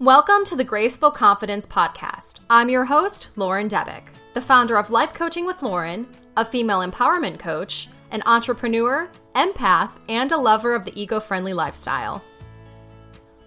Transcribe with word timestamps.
Welcome 0.00 0.44
to 0.44 0.54
the 0.54 0.62
Graceful 0.62 1.10
Confidence 1.10 1.66
Podcast. 1.66 2.38
I'm 2.48 2.68
your 2.68 2.84
host, 2.84 3.30
Lauren 3.34 3.68
Debick, 3.68 4.04
the 4.32 4.40
founder 4.40 4.78
of 4.78 4.90
Life 4.90 5.12
Coaching 5.12 5.44
with 5.44 5.60
Lauren, 5.60 6.06
a 6.36 6.44
female 6.44 6.88
empowerment 6.88 7.40
coach, 7.40 7.88
an 8.12 8.22
entrepreneur, 8.24 9.10
empath, 9.34 9.90
and 10.08 10.30
a 10.30 10.36
lover 10.36 10.76
of 10.76 10.84
the 10.84 10.92
eco 10.94 11.18
friendly 11.18 11.52
lifestyle. 11.52 12.22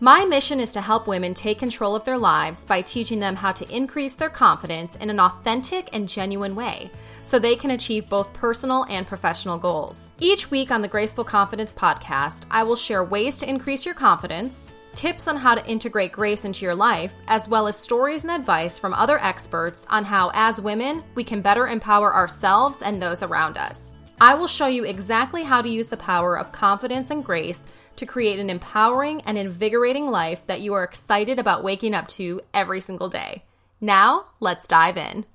My 0.02 0.26
mission 0.26 0.60
is 0.60 0.74
to 0.74 0.82
help 0.82 1.08
women 1.08 1.34
take 1.34 1.58
control 1.58 1.96
of 1.96 2.04
their 2.04 2.18
lives 2.18 2.66
by 2.66 2.82
teaching 2.82 3.22
them 3.22 3.38
how 3.38 3.54
to 3.54 3.74
increase 3.74 4.16
their 4.16 4.30
confidence 4.30 4.98
in 4.98 5.10
an 5.10 5.22
authentic 5.22 5.88
and 5.94 6.10
genuine 6.10 6.54
way 6.54 6.92
so 7.24 7.40
they 7.40 7.56
can 7.56 7.72
achieve 7.72 8.10
both 8.10 8.34
personal 8.34 8.86
and 8.90 9.08
professional 9.08 9.58
goals. 9.58 10.10
Each 10.20 10.52
week 10.52 10.70
on 10.70 10.82
the 10.82 10.90
Graceful 10.90 11.24
Confidence 11.24 11.72
podcast, 11.72 12.44
I 12.52 12.64
will 12.64 12.76
share 12.76 13.06
ways 13.06 13.38
to 13.38 13.48
increase 13.48 13.86
your 13.86 13.96
confidence, 13.96 14.71
tips 14.96 15.28
on 15.28 15.38
how 15.38 15.56
to 15.56 15.66
integrate 15.70 16.12
grace 16.12 16.46
into 16.46 16.66
your 16.66 16.76
life, 16.76 17.14
as 17.28 17.48
well 17.48 17.68
as 17.68 17.76
stories 17.76 18.24
and 18.24 18.32
advice 18.32 18.78
from 18.78 18.94
other 18.94 19.22
experts 19.24 19.86
on 19.90 20.04
how, 20.04 20.32
as 20.34 20.62
women, 20.62 21.04
we 21.16 21.24
can 21.24 21.42
better 21.42 21.68
empower 21.68 22.14
ourselves 22.14 22.82
and 22.82 23.02
those 23.02 23.24
around 23.24 23.58
us. 23.58 23.96
I 24.20 24.36
will 24.36 24.48
show 24.48 24.68
you 24.68 24.84
exactly 24.84 25.44
how 25.44 25.62
to 25.62 25.70
use 25.70 25.88
the 25.88 25.98
power 25.98 26.38
of 26.38 26.52
confidence 26.52 27.10
and 27.10 27.26
grace 27.26 27.66
to 27.96 28.06
create 28.06 28.40
an 28.40 28.50
empowering 28.50 29.22
and 29.22 29.38
invigorating 29.38 30.08
life 30.08 30.46
that 30.48 30.62
you 30.62 30.74
are 30.74 30.84
excited 30.84 31.40
about 31.40 31.64
waking 31.64 31.94
up 31.94 32.08
to 32.10 32.42
every 32.54 32.82
single 32.82 33.10
day. 33.10 33.44
Now, 33.80 34.26
let's 34.40 34.68
dive 34.68 34.98
in. 34.98 35.26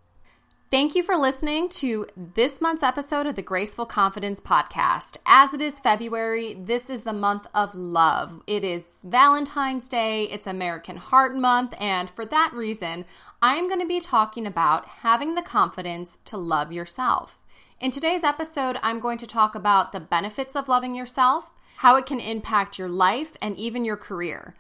Thank 0.68 0.96
you 0.96 1.04
for 1.04 1.14
listening 1.14 1.68
to 1.68 2.08
this 2.16 2.60
month's 2.60 2.82
episode 2.82 3.28
of 3.28 3.36
the 3.36 3.42
Graceful 3.42 3.86
Confidence 3.86 4.40
Podcast. 4.40 5.16
As 5.24 5.54
it 5.54 5.60
is 5.60 5.78
February, 5.78 6.54
this 6.54 6.90
is 6.90 7.02
the 7.02 7.12
month 7.12 7.46
of 7.54 7.72
love. 7.76 8.42
It 8.48 8.64
is 8.64 8.96
Valentine's 9.04 9.88
Day, 9.88 10.24
it's 10.24 10.48
American 10.48 10.96
Heart 10.96 11.36
Month, 11.36 11.74
and 11.78 12.10
for 12.10 12.26
that 12.26 12.50
reason, 12.52 13.04
I'm 13.40 13.68
going 13.68 13.78
to 13.78 13.86
be 13.86 14.00
talking 14.00 14.44
about 14.44 14.88
having 14.88 15.36
the 15.36 15.42
confidence 15.42 16.18
to 16.24 16.36
love 16.36 16.72
yourself. 16.72 17.40
In 17.80 17.92
today's 17.92 18.24
episode, 18.24 18.76
I'm 18.82 18.98
going 18.98 19.18
to 19.18 19.26
talk 19.26 19.54
about 19.54 19.92
the 19.92 20.00
benefits 20.00 20.56
of 20.56 20.68
loving 20.68 20.96
yourself, 20.96 21.48
how 21.76 21.94
it 21.94 22.06
can 22.06 22.18
impact 22.18 22.76
your 22.76 22.88
life 22.88 23.36
and 23.40 23.56
even 23.56 23.84
your 23.84 23.96
career. 23.96 24.56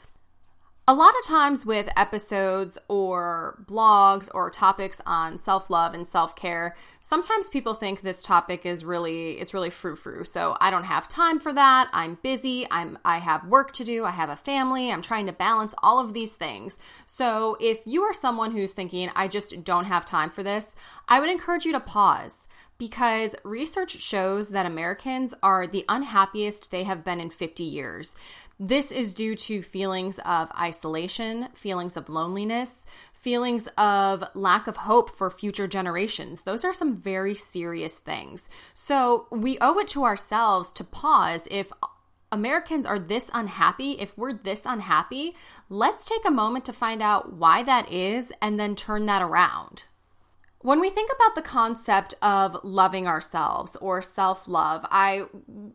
A 0.88 0.94
lot 0.94 1.18
of 1.18 1.26
times 1.26 1.66
with 1.66 1.88
episodes 1.96 2.78
or 2.86 3.60
blogs 3.66 4.28
or 4.32 4.50
topics 4.50 5.00
on 5.04 5.36
self-love 5.36 5.94
and 5.94 6.06
self-care, 6.06 6.76
sometimes 7.00 7.48
people 7.48 7.74
think 7.74 8.02
this 8.02 8.22
topic 8.22 8.64
is 8.64 8.84
really 8.84 9.32
it's 9.40 9.52
really 9.52 9.68
frou-frou. 9.68 10.24
So 10.24 10.56
I 10.60 10.70
don't 10.70 10.84
have 10.84 11.08
time 11.08 11.40
for 11.40 11.52
that. 11.52 11.90
I'm 11.92 12.18
busy. 12.22 12.68
I'm 12.70 12.98
I 13.04 13.18
have 13.18 13.48
work 13.48 13.72
to 13.72 13.84
do. 13.84 14.04
I 14.04 14.12
have 14.12 14.30
a 14.30 14.36
family. 14.36 14.92
I'm 14.92 15.02
trying 15.02 15.26
to 15.26 15.32
balance 15.32 15.74
all 15.82 15.98
of 15.98 16.14
these 16.14 16.34
things. 16.34 16.78
So 17.04 17.56
if 17.58 17.80
you 17.84 18.02
are 18.02 18.14
someone 18.14 18.52
who's 18.52 18.70
thinking 18.70 19.10
I 19.16 19.26
just 19.26 19.64
don't 19.64 19.86
have 19.86 20.04
time 20.04 20.30
for 20.30 20.44
this, 20.44 20.76
I 21.08 21.18
would 21.18 21.30
encourage 21.30 21.64
you 21.64 21.72
to 21.72 21.80
pause 21.80 22.46
because 22.78 23.34
research 23.42 24.00
shows 24.00 24.50
that 24.50 24.66
Americans 24.66 25.34
are 25.42 25.66
the 25.66 25.84
unhappiest 25.88 26.70
they 26.70 26.84
have 26.84 27.04
been 27.04 27.20
in 27.20 27.30
50 27.30 27.64
years. 27.64 28.14
This 28.58 28.90
is 28.90 29.12
due 29.12 29.36
to 29.36 29.60
feelings 29.60 30.18
of 30.24 30.50
isolation, 30.58 31.48
feelings 31.54 31.96
of 31.96 32.08
loneliness, 32.08 32.86
feelings 33.12 33.68
of 33.76 34.24
lack 34.34 34.66
of 34.66 34.78
hope 34.78 35.10
for 35.10 35.30
future 35.30 35.66
generations. 35.66 36.42
Those 36.42 36.64
are 36.64 36.72
some 36.72 36.96
very 36.96 37.34
serious 37.34 37.98
things. 37.98 38.48
So 38.72 39.26
we 39.30 39.58
owe 39.60 39.78
it 39.78 39.88
to 39.88 40.04
ourselves 40.04 40.72
to 40.72 40.84
pause 40.84 41.46
if 41.50 41.70
Americans 42.32 42.86
are 42.86 42.98
this 42.98 43.30
unhappy, 43.34 43.92
if 43.92 44.16
we're 44.16 44.32
this 44.32 44.62
unhappy, 44.64 45.36
let's 45.68 46.06
take 46.06 46.24
a 46.26 46.30
moment 46.30 46.64
to 46.64 46.72
find 46.72 47.02
out 47.02 47.34
why 47.34 47.62
that 47.62 47.92
is 47.92 48.32
and 48.40 48.58
then 48.58 48.74
turn 48.74 49.04
that 49.06 49.22
around. 49.22 49.84
When 50.66 50.80
we 50.80 50.90
think 50.90 51.12
about 51.14 51.36
the 51.36 51.48
concept 51.48 52.14
of 52.22 52.58
loving 52.64 53.06
ourselves 53.06 53.76
or 53.76 54.02
self 54.02 54.48
love, 54.48 54.84
I 54.90 55.26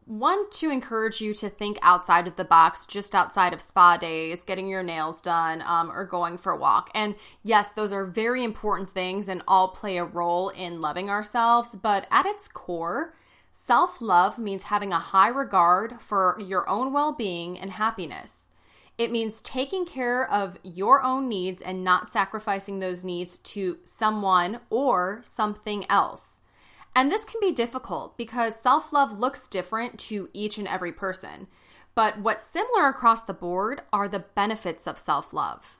want 0.05 0.51
to 0.55 0.69
encourage 0.69 1.21
you 1.21 1.33
to 1.35 1.49
think 1.49 1.79
outside 1.81 2.27
of 2.27 2.35
the 2.35 2.43
box, 2.43 2.85
just 2.85 3.15
outside 3.15 3.53
of 3.53 3.61
spa 3.61 3.95
days, 3.95 4.43
getting 4.43 4.67
your 4.67 4.83
nails 4.83 5.21
done, 5.21 5.61
um, 5.61 5.89
or 5.89 6.03
going 6.03 6.37
for 6.37 6.51
a 6.51 6.57
walk. 6.57 6.89
And 6.93 7.15
yes, 7.41 7.69
those 7.69 7.93
are 7.93 8.03
very 8.03 8.43
important 8.43 8.89
things 8.89 9.29
and 9.29 9.41
all 9.47 9.69
play 9.69 9.95
a 9.95 10.03
role 10.03 10.49
in 10.49 10.81
loving 10.81 11.09
ourselves. 11.09 11.69
But 11.69 12.05
at 12.11 12.25
its 12.25 12.49
core, 12.49 13.15
self 13.49 14.01
love 14.01 14.37
means 14.37 14.63
having 14.63 14.91
a 14.91 14.99
high 14.99 15.29
regard 15.29 16.01
for 16.01 16.37
your 16.37 16.67
own 16.67 16.91
well 16.91 17.13
being 17.13 17.57
and 17.57 17.71
happiness. 17.71 18.40
It 19.01 19.11
means 19.11 19.41
taking 19.41 19.83
care 19.87 20.31
of 20.31 20.59
your 20.61 21.01
own 21.01 21.27
needs 21.27 21.63
and 21.63 21.83
not 21.83 22.07
sacrificing 22.07 22.77
those 22.77 23.03
needs 23.03 23.39
to 23.39 23.79
someone 23.83 24.59
or 24.69 25.21
something 25.23 25.89
else. 25.89 26.41
And 26.95 27.11
this 27.11 27.25
can 27.25 27.41
be 27.41 27.51
difficult 27.51 28.15
because 28.15 28.61
self 28.61 28.93
love 28.93 29.17
looks 29.17 29.47
different 29.47 29.97
to 30.01 30.29
each 30.33 30.59
and 30.59 30.67
every 30.67 30.91
person. 30.91 31.47
But 31.95 32.19
what's 32.19 32.43
similar 32.43 32.89
across 32.89 33.23
the 33.23 33.33
board 33.33 33.81
are 33.91 34.07
the 34.07 34.25
benefits 34.35 34.85
of 34.85 34.99
self 34.99 35.33
love. 35.33 35.79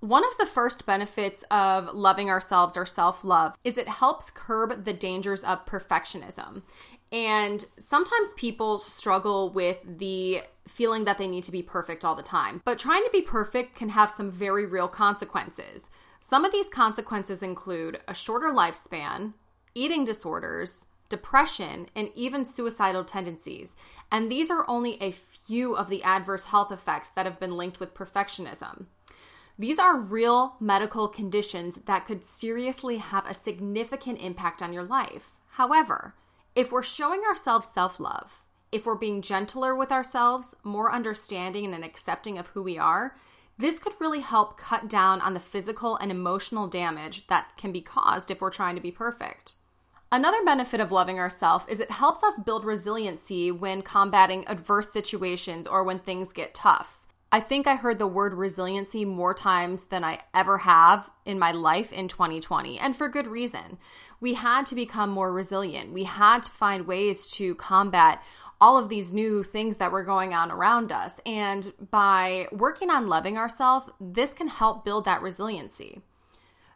One 0.00 0.22
of 0.22 0.36
the 0.36 0.44
first 0.44 0.84
benefits 0.84 1.42
of 1.50 1.94
loving 1.94 2.28
ourselves 2.28 2.76
or 2.76 2.84
self 2.84 3.24
love 3.24 3.54
is 3.64 3.78
it 3.78 3.88
helps 3.88 4.30
curb 4.30 4.84
the 4.84 4.92
dangers 4.92 5.42
of 5.42 5.64
perfectionism. 5.64 6.64
And 7.12 7.64
sometimes 7.78 8.28
people 8.36 8.78
struggle 8.78 9.50
with 9.50 9.78
the 9.84 10.42
feeling 10.68 11.04
that 11.04 11.18
they 11.18 11.26
need 11.26 11.44
to 11.44 11.50
be 11.50 11.62
perfect 11.62 12.04
all 12.04 12.14
the 12.14 12.22
time. 12.22 12.62
But 12.64 12.78
trying 12.78 13.04
to 13.04 13.10
be 13.10 13.22
perfect 13.22 13.74
can 13.74 13.88
have 13.90 14.10
some 14.10 14.30
very 14.30 14.64
real 14.64 14.88
consequences. 14.88 15.90
Some 16.20 16.44
of 16.44 16.52
these 16.52 16.68
consequences 16.68 17.42
include 17.42 18.00
a 18.06 18.14
shorter 18.14 18.48
lifespan, 18.48 19.32
eating 19.74 20.04
disorders, 20.04 20.86
depression, 21.08 21.88
and 21.96 22.10
even 22.14 22.44
suicidal 22.44 23.04
tendencies. 23.04 23.74
And 24.12 24.30
these 24.30 24.50
are 24.50 24.68
only 24.68 25.00
a 25.02 25.10
few 25.10 25.74
of 25.74 25.88
the 25.88 26.02
adverse 26.04 26.44
health 26.44 26.70
effects 26.70 27.08
that 27.10 27.26
have 27.26 27.40
been 27.40 27.56
linked 27.56 27.80
with 27.80 27.94
perfectionism. 27.94 28.86
These 29.58 29.78
are 29.78 29.98
real 29.98 30.54
medical 30.60 31.08
conditions 31.08 31.80
that 31.86 32.06
could 32.06 32.24
seriously 32.24 32.98
have 32.98 33.26
a 33.26 33.34
significant 33.34 34.20
impact 34.20 34.62
on 34.62 34.72
your 34.72 34.84
life. 34.84 35.30
However, 35.52 36.14
if 36.54 36.72
we're 36.72 36.82
showing 36.82 37.22
ourselves 37.22 37.68
self 37.68 38.00
love, 38.00 38.44
if 38.72 38.86
we're 38.86 38.94
being 38.94 39.22
gentler 39.22 39.74
with 39.74 39.92
ourselves, 39.92 40.54
more 40.62 40.92
understanding 40.92 41.64
and 41.64 41.74
an 41.74 41.84
accepting 41.84 42.38
of 42.38 42.48
who 42.48 42.62
we 42.62 42.78
are, 42.78 43.16
this 43.58 43.78
could 43.78 43.92
really 44.00 44.20
help 44.20 44.56
cut 44.56 44.88
down 44.88 45.20
on 45.20 45.34
the 45.34 45.40
physical 45.40 45.96
and 45.96 46.10
emotional 46.10 46.66
damage 46.66 47.26
that 47.26 47.56
can 47.56 47.72
be 47.72 47.82
caused 47.82 48.30
if 48.30 48.40
we're 48.40 48.50
trying 48.50 48.74
to 48.74 48.80
be 48.80 48.90
perfect. 48.90 49.54
Another 50.12 50.42
benefit 50.44 50.80
of 50.80 50.90
loving 50.90 51.18
ourselves 51.18 51.64
is 51.68 51.78
it 51.78 51.90
helps 51.90 52.24
us 52.24 52.34
build 52.44 52.64
resiliency 52.64 53.52
when 53.52 53.82
combating 53.82 54.44
adverse 54.48 54.90
situations 54.90 55.66
or 55.66 55.84
when 55.84 56.00
things 56.00 56.32
get 56.32 56.54
tough. 56.54 57.00
I 57.32 57.38
think 57.38 57.68
I 57.68 57.76
heard 57.76 58.00
the 58.00 58.08
word 58.08 58.34
resiliency 58.34 59.04
more 59.04 59.34
times 59.34 59.84
than 59.84 60.02
I 60.02 60.20
ever 60.34 60.58
have 60.58 61.08
in 61.24 61.38
my 61.38 61.52
life 61.52 61.92
in 61.92 62.08
2020, 62.08 62.76
and 62.80 62.96
for 62.96 63.08
good 63.08 63.28
reason. 63.28 63.78
We 64.20 64.34
had 64.34 64.66
to 64.66 64.74
become 64.74 65.10
more 65.10 65.32
resilient. 65.32 65.92
We 65.92 66.04
had 66.04 66.42
to 66.44 66.50
find 66.50 66.86
ways 66.86 67.26
to 67.32 67.54
combat 67.54 68.22
all 68.60 68.76
of 68.76 68.90
these 68.90 69.12
new 69.12 69.42
things 69.42 69.78
that 69.78 69.90
were 69.90 70.04
going 70.04 70.34
on 70.34 70.50
around 70.50 70.92
us. 70.92 71.18
And 71.24 71.72
by 71.90 72.46
working 72.52 72.90
on 72.90 73.08
loving 73.08 73.38
ourselves, 73.38 73.88
this 73.98 74.34
can 74.34 74.48
help 74.48 74.84
build 74.84 75.06
that 75.06 75.22
resiliency. 75.22 76.02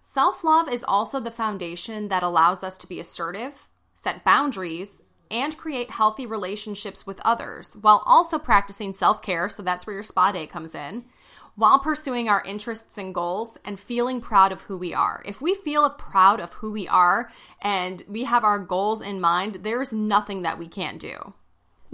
Self 0.02 0.44
love 0.44 0.68
is 0.68 0.84
also 0.86 1.20
the 1.20 1.30
foundation 1.30 2.08
that 2.08 2.22
allows 2.22 2.62
us 2.62 2.78
to 2.78 2.86
be 2.86 3.00
assertive, 3.00 3.68
set 3.94 4.24
boundaries, 4.24 5.02
and 5.30 5.56
create 5.56 5.90
healthy 5.90 6.26
relationships 6.26 7.06
with 7.06 7.20
others 7.24 7.76
while 7.80 8.02
also 8.06 8.38
practicing 8.38 8.92
self 8.92 9.20
care. 9.20 9.48
So 9.48 9.62
that's 9.62 9.86
where 9.86 9.94
your 9.94 10.04
spa 10.04 10.32
day 10.32 10.46
comes 10.46 10.74
in. 10.74 11.04
While 11.56 11.78
pursuing 11.78 12.28
our 12.28 12.42
interests 12.42 12.98
and 12.98 13.14
goals 13.14 13.56
and 13.64 13.78
feeling 13.78 14.20
proud 14.20 14.50
of 14.50 14.62
who 14.62 14.76
we 14.76 14.92
are. 14.92 15.22
If 15.24 15.40
we 15.40 15.54
feel 15.54 15.88
proud 15.88 16.40
of 16.40 16.54
who 16.54 16.72
we 16.72 16.88
are 16.88 17.30
and 17.62 18.02
we 18.08 18.24
have 18.24 18.42
our 18.42 18.58
goals 18.58 19.00
in 19.00 19.20
mind, 19.20 19.60
there's 19.62 19.92
nothing 19.92 20.42
that 20.42 20.58
we 20.58 20.66
can't 20.66 21.00
do. 21.00 21.32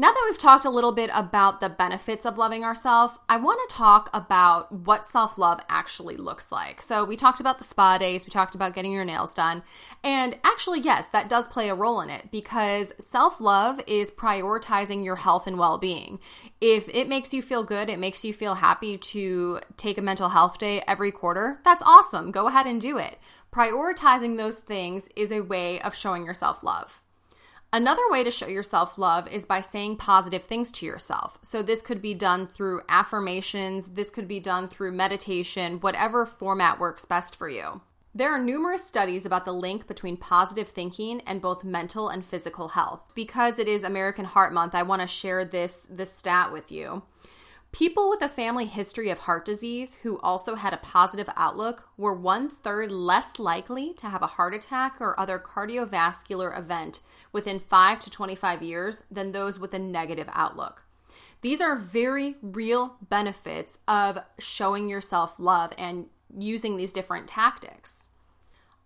Now 0.01 0.13
that 0.13 0.27
we've 0.27 0.39
talked 0.39 0.65
a 0.65 0.71
little 0.71 0.93
bit 0.93 1.11
about 1.13 1.61
the 1.61 1.69
benefits 1.69 2.25
of 2.25 2.39
loving 2.39 2.65
ourselves, 2.65 3.13
I 3.29 3.37
want 3.37 3.61
to 3.69 3.77
talk 3.77 4.09
about 4.15 4.73
what 4.73 5.05
self 5.05 5.37
love 5.37 5.61
actually 5.69 6.17
looks 6.17 6.51
like. 6.51 6.81
So, 6.81 7.05
we 7.05 7.19
talked 7.19 7.39
about 7.39 7.59
the 7.59 7.65
spa 7.65 7.99
days, 7.99 8.25
we 8.25 8.31
talked 8.31 8.55
about 8.55 8.73
getting 8.73 8.93
your 8.93 9.05
nails 9.05 9.35
done. 9.35 9.63
And 10.03 10.39
actually, 10.43 10.81
yes, 10.81 11.09
that 11.09 11.29
does 11.29 11.49
play 11.49 11.69
a 11.69 11.75
role 11.75 12.01
in 12.01 12.09
it 12.09 12.31
because 12.31 12.95
self 12.99 13.43
love 13.43 13.79
is 13.87 14.11
prioritizing 14.11 15.05
your 15.05 15.17
health 15.17 15.47
and 15.47 15.59
well 15.59 15.77
being. 15.77 16.19
If 16.63 16.89
it 16.89 17.07
makes 17.07 17.35
you 17.35 17.43
feel 17.43 17.63
good, 17.63 17.91
it 17.91 17.99
makes 17.99 18.25
you 18.25 18.33
feel 18.33 18.55
happy 18.55 18.97
to 18.97 19.61
take 19.77 19.99
a 19.99 20.03
mental 20.03 20.31
health 20.31 20.57
day 20.57 20.83
every 20.89 21.13
quarter, 21.13 21.61
that's 21.63 21.83
awesome. 21.83 22.31
Go 22.31 22.47
ahead 22.47 22.67
and 22.67 22.81
do 22.81 22.97
it. 22.97 23.19
Prioritizing 23.53 24.39
those 24.39 24.61
things 24.61 25.11
is 25.15 25.31
a 25.31 25.43
way 25.43 25.79
of 25.83 25.95
showing 25.95 26.25
yourself 26.25 26.63
love. 26.63 27.03
Another 27.73 28.03
way 28.11 28.25
to 28.25 28.33
show 28.33 28.49
yourself 28.49 28.99
love 28.99 29.29
is 29.29 29.47
by 29.47 29.61
saying 29.61 29.97
positive 29.97 30.43
things 30.43 30.73
to 30.73 30.87
yourself. 30.87 31.39
So, 31.43 31.63
this 31.63 31.83
could 31.83 32.03
be 32.03 32.15
done 32.15 32.49
through 32.49 32.83
affirmations, 32.89 33.87
this 33.87 34.11
could 34.11 34.27
be 34.27 34.41
done 34.41 34.69
through 34.69 34.91
meditation, 34.91 35.79
whatever 35.79 36.27
format 36.27 36.81
works 36.81 37.05
best 37.05 37.37
for 37.37 37.49
you. 37.49 37.81
There 38.13 38.33
are 38.33 38.43
numerous 38.43 38.85
studies 38.85 39.25
about 39.25 39.45
the 39.45 39.53
link 39.53 39.87
between 39.87 40.17
positive 40.17 40.67
thinking 40.67 41.21
and 41.29 41.41
both 41.41 41.63
mental 41.63 42.09
and 42.09 42.27
physical 42.27 42.67
health. 42.71 43.13
Because 43.15 43.61
it 43.61 43.69
is 43.69 43.85
American 43.85 44.25
Heart 44.25 44.53
Month, 44.53 44.75
I 44.75 44.83
want 44.83 45.03
to 45.03 45.07
share 45.07 45.45
this, 45.45 45.87
this 45.89 46.13
stat 46.13 46.53
with 46.53 46.73
you. 46.73 47.05
People 47.71 48.11
with 48.11 48.21
a 48.21 48.29
family 48.29 48.67
history 48.67 49.11
of 49.11 49.21
heart 49.21 49.45
disease 49.45 49.97
who 50.03 50.19
also 50.23 50.57
had 50.57 50.75
a 50.75 50.79
positive 50.79 51.29
outlook 51.37 51.89
were 51.97 52.13
one 52.13 52.49
third 52.49 52.91
less 52.91 53.39
likely 53.39 53.95
to 53.95 54.09
have 54.09 54.23
a 54.23 54.27
heart 54.27 54.55
attack 54.55 54.97
or 54.99 55.19
other 55.19 55.39
cardiovascular 55.39 56.59
event 56.59 56.99
within 57.33 57.59
5 57.59 58.01
to 58.01 58.11
25 58.11 58.63
years 58.63 59.03
than 59.11 59.33
those 59.33 59.59
with 59.59 59.75
a 59.75 59.79
negative 59.79 60.29
outlook. 60.33 60.83
These 61.43 61.61
are 61.61 61.77
very 61.77 62.37
real 62.43 62.97
benefits 63.09 63.79
of 63.89 64.19
showing 64.39 64.89
yourself 64.89 65.39
love 65.39 65.73
and 65.79 66.07
using 66.37 66.77
these 66.77 66.93
different 66.93 67.27
tactics. 67.27 68.11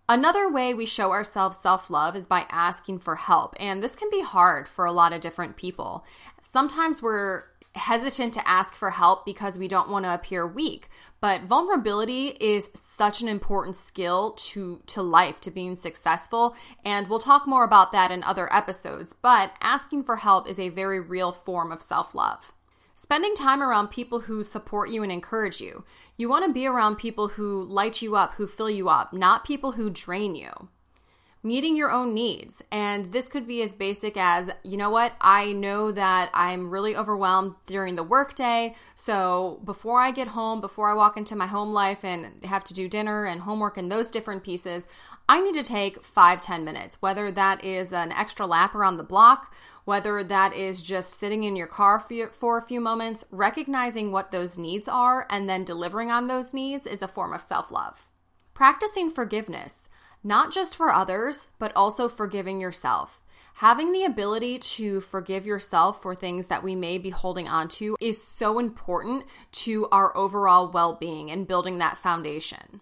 Another 0.08 0.50
way 0.50 0.74
we 0.74 0.84
show 0.84 1.12
ourselves 1.12 1.56
self 1.56 1.88
love 1.88 2.14
is 2.14 2.26
by 2.26 2.44
asking 2.50 2.98
for 2.98 3.16
help, 3.16 3.56
and 3.58 3.82
this 3.82 3.96
can 3.96 4.10
be 4.10 4.22
hard 4.22 4.68
for 4.68 4.84
a 4.84 4.92
lot 4.92 5.14
of 5.14 5.22
different 5.22 5.56
people. 5.56 6.04
Sometimes 6.42 7.00
we're 7.00 7.44
hesitant 7.74 8.32
to 8.34 8.48
ask 8.48 8.74
for 8.74 8.90
help 8.90 9.24
because 9.24 9.58
we 9.58 9.68
don't 9.68 9.90
want 9.90 10.04
to 10.04 10.14
appear 10.14 10.46
weak. 10.46 10.88
But 11.20 11.42
vulnerability 11.42 12.28
is 12.40 12.70
such 12.74 13.22
an 13.22 13.28
important 13.28 13.76
skill 13.76 14.32
to 14.32 14.80
to 14.86 15.02
life 15.02 15.40
to 15.42 15.50
being 15.50 15.76
successful 15.76 16.54
and 16.84 17.08
we'll 17.08 17.18
talk 17.18 17.46
more 17.46 17.64
about 17.64 17.92
that 17.92 18.10
in 18.10 18.22
other 18.22 18.52
episodes. 18.52 19.14
But 19.22 19.52
asking 19.60 20.04
for 20.04 20.16
help 20.16 20.48
is 20.48 20.60
a 20.60 20.68
very 20.68 21.00
real 21.00 21.32
form 21.32 21.72
of 21.72 21.82
self-love. 21.82 22.52
Spending 22.94 23.34
time 23.34 23.62
around 23.62 23.88
people 23.88 24.20
who 24.20 24.44
support 24.44 24.90
you 24.90 25.02
and 25.02 25.10
encourage 25.10 25.60
you. 25.60 25.84
You 26.16 26.28
want 26.28 26.46
to 26.46 26.52
be 26.52 26.66
around 26.66 26.96
people 26.96 27.28
who 27.28 27.64
light 27.64 28.02
you 28.02 28.14
up 28.14 28.34
who 28.34 28.46
fill 28.46 28.70
you 28.70 28.88
up 28.88 29.12
not 29.12 29.44
people 29.44 29.72
who 29.72 29.90
drain 29.90 30.34
you 30.36 30.68
meeting 31.44 31.76
your 31.76 31.92
own 31.92 32.14
needs. 32.14 32.62
And 32.72 33.12
this 33.12 33.28
could 33.28 33.46
be 33.46 33.62
as 33.62 33.74
basic 33.74 34.16
as, 34.16 34.50
you 34.62 34.78
know 34.78 34.88
what, 34.88 35.12
I 35.20 35.52
know 35.52 35.92
that 35.92 36.30
I'm 36.32 36.70
really 36.70 36.96
overwhelmed 36.96 37.54
during 37.66 37.96
the 37.96 38.02
workday. 38.02 38.74
So 38.94 39.60
before 39.64 40.00
I 40.00 40.10
get 40.10 40.28
home, 40.28 40.62
before 40.62 40.90
I 40.90 40.94
walk 40.94 41.18
into 41.18 41.36
my 41.36 41.46
home 41.46 41.74
life 41.74 42.02
and 42.02 42.42
have 42.46 42.64
to 42.64 42.74
do 42.74 42.88
dinner 42.88 43.26
and 43.26 43.42
homework 43.42 43.76
and 43.76 43.92
those 43.92 44.10
different 44.10 44.42
pieces, 44.42 44.86
I 45.28 45.40
need 45.40 45.54
to 45.54 45.62
take 45.62 46.02
five 46.02 46.40
ten 46.40 46.64
minutes, 46.64 46.96
whether 47.00 47.30
that 47.30 47.62
is 47.62 47.92
an 47.92 48.10
extra 48.10 48.46
lap 48.46 48.74
around 48.74 48.96
the 48.96 49.04
block, 49.04 49.54
whether 49.84 50.24
that 50.24 50.54
is 50.54 50.80
just 50.80 51.18
sitting 51.18 51.44
in 51.44 51.56
your 51.56 51.66
car 51.66 52.02
for 52.30 52.58
a 52.58 52.62
few 52.62 52.80
moments, 52.80 53.24
recognizing 53.30 54.10
what 54.12 54.32
those 54.32 54.56
needs 54.56 54.88
are 54.88 55.26
and 55.28 55.46
then 55.48 55.62
delivering 55.64 56.10
on 56.10 56.26
those 56.26 56.54
needs 56.54 56.86
is 56.86 57.02
a 57.02 57.08
form 57.08 57.34
of 57.34 57.42
self 57.42 57.70
love. 57.70 58.10
Practicing 58.54 59.10
forgiveness 59.10 59.88
not 60.24 60.52
just 60.52 60.74
for 60.74 60.90
others, 60.90 61.50
but 61.58 61.72
also 61.76 62.08
forgiving 62.08 62.60
yourself. 62.60 63.22
Having 63.58 63.92
the 63.92 64.04
ability 64.04 64.58
to 64.58 65.00
forgive 65.00 65.46
yourself 65.46 66.02
for 66.02 66.14
things 66.14 66.48
that 66.48 66.64
we 66.64 66.74
may 66.74 66.98
be 66.98 67.10
holding 67.10 67.46
on 67.46 67.68
to 67.68 67.96
is 68.00 68.20
so 68.20 68.58
important 68.58 69.24
to 69.52 69.86
our 69.92 70.16
overall 70.16 70.72
well 70.72 70.94
being 70.94 71.30
and 71.30 71.46
building 71.46 71.78
that 71.78 71.98
foundation. 71.98 72.80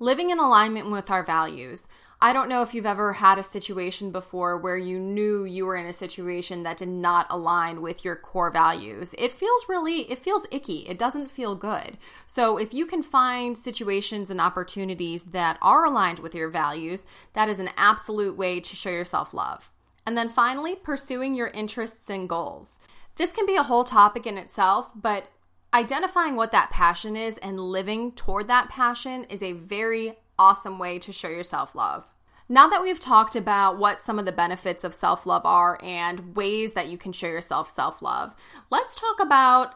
Living 0.00 0.30
in 0.30 0.40
alignment 0.40 0.90
with 0.90 1.08
our 1.10 1.22
values. 1.22 1.86
I 2.20 2.32
don't 2.32 2.48
know 2.48 2.62
if 2.62 2.74
you've 2.74 2.84
ever 2.84 3.12
had 3.12 3.38
a 3.38 3.44
situation 3.44 4.10
before 4.10 4.58
where 4.58 4.76
you 4.76 4.98
knew 4.98 5.44
you 5.44 5.64
were 5.66 5.76
in 5.76 5.86
a 5.86 5.92
situation 5.92 6.64
that 6.64 6.78
did 6.78 6.88
not 6.88 7.28
align 7.30 7.80
with 7.80 8.04
your 8.04 8.16
core 8.16 8.50
values. 8.50 9.14
It 9.16 9.30
feels 9.30 9.66
really, 9.68 10.10
it 10.10 10.18
feels 10.18 10.44
icky. 10.50 10.78
It 10.88 10.98
doesn't 10.98 11.30
feel 11.30 11.54
good. 11.54 11.96
So 12.26 12.58
if 12.58 12.74
you 12.74 12.86
can 12.86 13.04
find 13.04 13.56
situations 13.56 14.30
and 14.30 14.40
opportunities 14.40 15.22
that 15.24 15.58
are 15.62 15.84
aligned 15.84 16.18
with 16.18 16.34
your 16.34 16.48
values, 16.48 17.06
that 17.34 17.48
is 17.48 17.60
an 17.60 17.70
absolute 17.76 18.36
way 18.36 18.58
to 18.58 18.74
show 18.74 18.90
yourself 18.90 19.32
love. 19.32 19.70
And 20.04 20.18
then 20.18 20.28
finally, 20.28 20.74
pursuing 20.74 21.36
your 21.36 21.48
interests 21.48 22.10
and 22.10 22.28
goals. 22.28 22.80
This 23.14 23.30
can 23.32 23.46
be 23.46 23.54
a 23.54 23.62
whole 23.62 23.84
topic 23.84 24.26
in 24.26 24.38
itself, 24.38 24.90
but 24.92 25.30
identifying 25.72 26.34
what 26.34 26.50
that 26.50 26.70
passion 26.70 27.14
is 27.14 27.38
and 27.38 27.60
living 27.60 28.10
toward 28.12 28.48
that 28.48 28.70
passion 28.70 29.22
is 29.24 29.42
a 29.42 29.52
very 29.52 30.16
awesome 30.38 30.78
way 30.78 30.98
to 31.00 31.12
show 31.12 31.28
yourself 31.28 31.74
love. 31.74 32.06
Now 32.50 32.66
that 32.68 32.80
we've 32.80 32.98
talked 32.98 33.36
about 33.36 33.78
what 33.78 34.00
some 34.00 34.18
of 34.18 34.24
the 34.24 34.32
benefits 34.32 34.82
of 34.82 34.94
self 34.94 35.26
love 35.26 35.44
are 35.44 35.78
and 35.82 36.34
ways 36.34 36.72
that 36.72 36.88
you 36.88 36.96
can 36.96 37.12
show 37.12 37.26
yourself 37.26 37.68
self 37.68 38.00
love, 38.00 38.34
let's 38.70 38.94
talk 38.94 39.20
about 39.20 39.74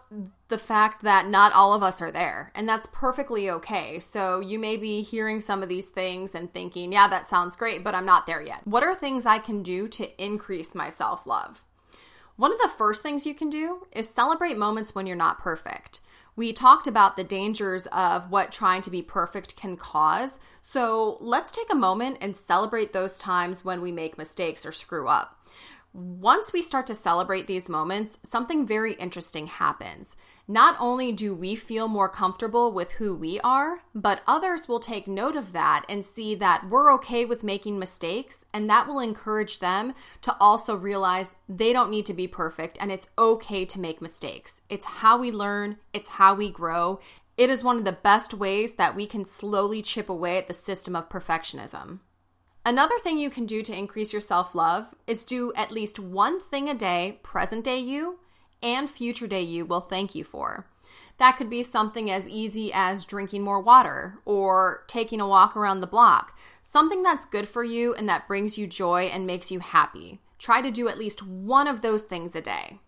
the 0.48 0.56
fact 0.56 1.02
that 1.02 1.28
not 1.28 1.52
all 1.52 1.74
of 1.74 1.82
us 1.82 2.00
are 2.00 2.10
there, 2.10 2.50
and 2.54 2.66
that's 2.66 2.88
perfectly 2.90 3.50
okay. 3.50 3.98
So, 3.98 4.40
you 4.40 4.58
may 4.58 4.78
be 4.78 5.02
hearing 5.02 5.42
some 5.42 5.62
of 5.62 5.68
these 5.68 5.86
things 5.86 6.34
and 6.34 6.50
thinking, 6.52 6.92
yeah, 6.92 7.08
that 7.08 7.26
sounds 7.26 7.56
great, 7.56 7.84
but 7.84 7.94
I'm 7.94 8.06
not 8.06 8.24
there 8.24 8.40
yet. 8.40 8.66
What 8.66 8.82
are 8.82 8.94
things 8.94 9.26
I 9.26 9.38
can 9.38 9.62
do 9.62 9.86
to 9.88 10.24
increase 10.24 10.74
my 10.74 10.88
self 10.88 11.26
love? 11.26 11.62
One 12.36 12.52
of 12.52 12.58
the 12.58 12.70
first 12.70 13.02
things 13.02 13.26
you 13.26 13.34
can 13.34 13.50
do 13.50 13.86
is 13.92 14.08
celebrate 14.08 14.56
moments 14.56 14.94
when 14.94 15.06
you're 15.06 15.14
not 15.14 15.38
perfect. 15.38 16.00
We 16.34 16.54
talked 16.54 16.86
about 16.86 17.16
the 17.16 17.24
dangers 17.24 17.86
of 17.92 18.30
what 18.30 18.50
trying 18.50 18.80
to 18.82 18.90
be 18.90 19.02
perfect 19.02 19.54
can 19.56 19.76
cause. 19.76 20.38
So 20.62 21.18
let's 21.20 21.50
take 21.50 21.70
a 21.70 21.76
moment 21.76 22.18
and 22.20 22.36
celebrate 22.36 22.92
those 22.92 23.18
times 23.18 23.64
when 23.64 23.82
we 23.82 23.92
make 23.92 24.16
mistakes 24.16 24.64
or 24.64 24.72
screw 24.72 25.08
up. 25.08 25.38
Once 25.92 26.54
we 26.54 26.62
start 26.62 26.86
to 26.86 26.94
celebrate 26.94 27.46
these 27.46 27.68
moments, 27.68 28.16
something 28.22 28.66
very 28.66 28.94
interesting 28.94 29.46
happens. 29.46 30.16
Not 30.48 30.76
only 30.80 31.12
do 31.12 31.34
we 31.34 31.54
feel 31.54 31.86
more 31.86 32.08
comfortable 32.08 32.72
with 32.72 32.92
who 32.92 33.14
we 33.14 33.38
are, 33.40 33.82
but 33.94 34.22
others 34.26 34.66
will 34.66 34.80
take 34.80 35.06
note 35.06 35.36
of 35.36 35.52
that 35.52 35.84
and 35.88 36.04
see 36.04 36.34
that 36.36 36.68
we're 36.68 36.92
okay 36.94 37.24
with 37.24 37.44
making 37.44 37.78
mistakes, 37.78 38.44
and 38.52 38.68
that 38.68 38.88
will 38.88 38.98
encourage 38.98 39.60
them 39.60 39.94
to 40.22 40.36
also 40.40 40.74
realize 40.74 41.36
they 41.48 41.72
don't 41.72 41.90
need 41.90 42.06
to 42.06 42.14
be 42.14 42.26
perfect 42.26 42.76
and 42.80 42.90
it's 42.90 43.06
okay 43.18 43.64
to 43.64 43.78
make 43.78 44.02
mistakes. 44.02 44.62
It's 44.68 44.84
how 44.84 45.18
we 45.18 45.30
learn, 45.30 45.76
it's 45.92 46.08
how 46.08 46.34
we 46.34 46.50
grow. 46.50 47.00
It 47.36 47.48
is 47.48 47.64
one 47.64 47.78
of 47.78 47.84
the 47.84 47.92
best 47.92 48.34
ways 48.34 48.74
that 48.74 48.94
we 48.94 49.06
can 49.06 49.24
slowly 49.24 49.80
chip 49.80 50.08
away 50.10 50.36
at 50.36 50.48
the 50.48 50.54
system 50.54 50.94
of 50.94 51.08
perfectionism. 51.08 52.00
Another 52.64 52.98
thing 52.98 53.18
you 53.18 53.30
can 53.30 53.46
do 53.46 53.62
to 53.62 53.76
increase 53.76 54.12
your 54.12 54.20
self 54.20 54.54
love 54.54 54.94
is 55.06 55.24
do 55.24 55.52
at 55.54 55.72
least 55.72 55.98
one 55.98 56.40
thing 56.40 56.68
a 56.68 56.74
day, 56.74 57.18
present 57.22 57.64
day 57.64 57.78
you, 57.78 58.20
and 58.62 58.88
future 58.88 59.26
day 59.26 59.42
you 59.42 59.64
will 59.64 59.80
thank 59.80 60.14
you 60.14 60.24
for. 60.24 60.66
That 61.18 61.36
could 61.36 61.50
be 61.50 61.62
something 61.62 62.10
as 62.10 62.28
easy 62.28 62.70
as 62.72 63.04
drinking 63.04 63.42
more 63.42 63.60
water 63.60 64.18
or 64.24 64.84
taking 64.86 65.20
a 65.20 65.26
walk 65.26 65.56
around 65.56 65.80
the 65.80 65.86
block, 65.86 66.36
something 66.62 67.02
that's 67.02 67.26
good 67.26 67.48
for 67.48 67.64
you 67.64 67.94
and 67.94 68.08
that 68.08 68.28
brings 68.28 68.58
you 68.58 68.66
joy 68.66 69.04
and 69.04 69.26
makes 69.26 69.50
you 69.50 69.60
happy. 69.60 70.20
Try 70.38 70.60
to 70.62 70.70
do 70.70 70.88
at 70.88 70.98
least 70.98 71.22
one 71.22 71.66
of 71.66 71.80
those 71.80 72.02
things 72.02 72.36
a 72.36 72.40
day. 72.40 72.80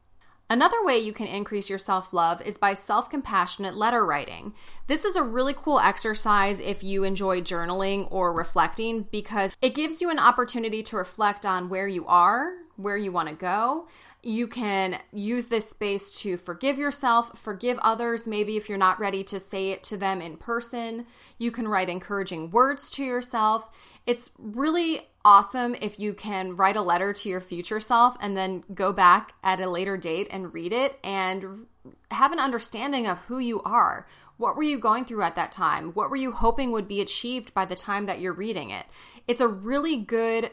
Another 0.54 0.84
way 0.84 1.00
you 1.00 1.12
can 1.12 1.26
increase 1.26 1.68
your 1.68 1.80
self 1.80 2.12
love 2.12 2.40
is 2.40 2.56
by 2.56 2.75
self 2.75 3.11
compassionate 3.11 3.75
letter 3.75 4.06
writing. 4.06 4.54
This 4.87 5.04
is 5.04 5.16
a 5.16 5.23
really 5.25 5.52
cool 5.52 5.80
exercise 5.80 6.61
if 6.61 6.84
you 6.84 7.02
enjoy 7.02 7.40
journaling 7.40 8.06
or 8.12 8.32
reflecting 8.32 9.08
because 9.11 9.52
it 9.61 9.75
gives 9.75 10.00
you 10.00 10.11
an 10.11 10.20
opportunity 10.20 10.84
to 10.84 10.96
reflect 10.96 11.44
on 11.44 11.68
where 11.68 11.88
you 11.88 12.06
are, 12.06 12.52
where 12.76 12.96
you 12.96 13.11
want 13.11 13.30
to 13.30 13.34
go, 13.34 13.88
you 14.23 14.46
can 14.46 15.00
use 15.12 15.46
this 15.46 15.68
space 15.68 16.20
to 16.20 16.37
forgive 16.37 16.78
yourself, 16.78 17.37
forgive 17.37 17.76
others, 17.78 18.25
maybe 18.25 18.56
if 18.56 18.68
you're 18.68 18.78
not 18.78 19.00
ready 19.00 19.25
to 19.25 19.40
say 19.40 19.70
it 19.70 19.82
to 19.82 19.96
them 19.96 20.20
in 20.20 20.37
person. 20.37 21.04
You 21.37 21.50
can 21.50 21.66
write 21.66 21.88
encouraging 21.88 22.52
words 22.52 22.90
to 22.92 23.04
yourself. 23.04 23.68
It's 24.06 24.30
really 24.38 25.00
awesome 25.25 25.75
if 25.80 25.99
you 25.99 26.12
can 26.12 26.56
write 26.56 26.76
a 26.76 26.82
letter 26.82 27.14
to 27.14 27.28
your 27.28 27.40
future 27.40 27.80
self 27.80 28.16
and 28.20 28.37
then 28.37 28.62
go 28.75 28.92
back 28.92 29.32
at 29.42 29.61
a 29.61 29.70
later 29.70 29.96
date 29.96 30.28
and 30.30 30.52
read 30.52 30.73
it 30.73 30.99
and 31.02 31.66
have 32.11 32.32
an 32.32 32.38
understanding 32.38 33.06
of 33.06 33.18
who 33.20 33.38
you 33.38 33.62
are. 33.62 34.06
What 34.37 34.56
were 34.56 34.62
you 34.62 34.78
going 34.78 35.04
through 35.06 35.23
at 35.23 35.37
that 35.37 35.52
time? 35.52 35.92
What 35.92 36.11
were 36.11 36.16
you 36.16 36.32
hoping 36.32 36.73
would 36.73 36.88
be 36.88 37.00
achieved 37.00 37.54
by 37.54 37.64
the 37.64 37.76
time 37.76 38.06
that 38.06 38.20
you're 38.20 38.32
reading 38.32 38.70
it? 38.70 38.84
It's 39.26 39.40
a 39.40 39.49
really 39.49 39.96
good 39.96 40.50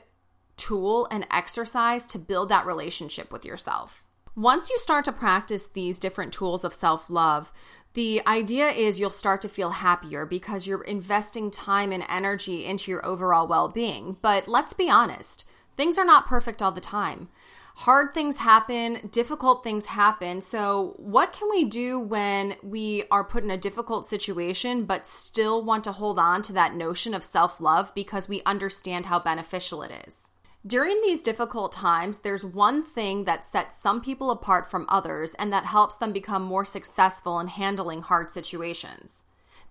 tool 0.55 1.07
and 1.11 1.27
exercise 1.31 2.05
to 2.07 2.19
build 2.19 2.49
that 2.49 2.65
relationship 2.65 3.31
with 3.31 3.43
yourself. 3.43 4.05
Once 4.35 4.69
you 4.69 4.77
start 4.77 5.03
to 5.03 5.11
practice 5.11 5.67
these 5.67 5.99
different 5.99 6.31
tools 6.31 6.63
of 6.63 6.73
self 6.73 7.09
love, 7.09 7.51
the 7.93 8.21
idea 8.25 8.69
is 8.69 8.99
you'll 8.99 9.09
start 9.09 9.41
to 9.41 9.49
feel 9.49 9.71
happier 9.71 10.25
because 10.25 10.65
you're 10.65 10.83
investing 10.83 11.51
time 11.51 11.91
and 11.91 12.05
energy 12.07 12.65
into 12.65 12.89
your 12.89 13.05
overall 13.05 13.47
well 13.47 13.67
being. 13.67 14.17
But 14.21 14.47
let's 14.47 14.73
be 14.73 14.89
honest, 14.89 15.45
things 15.75 15.97
are 15.97 16.05
not 16.05 16.27
perfect 16.27 16.61
all 16.61 16.71
the 16.71 16.81
time. 16.81 17.29
Hard 17.75 18.13
things 18.13 18.37
happen, 18.37 19.09
difficult 19.11 19.63
things 19.63 19.85
happen. 19.85 20.41
So, 20.41 20.93
what 20.97 21.33
can 21.33 21.49
we 21.49 21.65
do 21.65 21.99
when 21.99 22.55
we 22.61 23.03
are 23.09 23.23
put 23.23 23.43
in 23.43 23.51
a 23.51 23.57
difficult 23.57 24.05
situation 24.05 24.85
but 24.85 25.05
still 25.07 25.63
want 25.63 25.85
to 25.85 25.91
hold 25.91 26.19
on 26.19 26.41
to 26.43 26.53
that 26.53 26.75
notion 26.75 27.13
of 27.13 27.23
self 27.23 27.59
love 27.59 27.93
because 27.95 28.29
we 28.29 28.41
understand 28.45 29.07
how 29.07 29.19
beneficial 29.19 29.83
it 29.83 30.05
is? 30.07 30.30
During 30.65 31.01
these 31.01 31.23
difficult 31.23 31.71
times, 31.71 32.19
there's 32.19 32.43
one 32.45 32.83
thing 32.83 33.23
that 33.23 33.47
sets 33.47 33.81
some 33.81 33.99
people 33.99 34.29
apart 34.29 34.69
from 34.69 34.85
others 34.89 35.33
and 35.39 35.51
that 35.51 35.65
helps 35.65 35.95
them 35.95 36.13
become 36.13 36.43
more 36.43 36.65
successful 36.65 37.39
in 37.39 37.47
handling 37.47 38.03
hard 38.03 38.29
situations. 38.29 39.23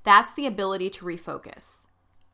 That's 0.02 0.32
the 0.32 0.46
ability 0.46 0.90
to 0.90 1.04
refocus. 1.04 1.86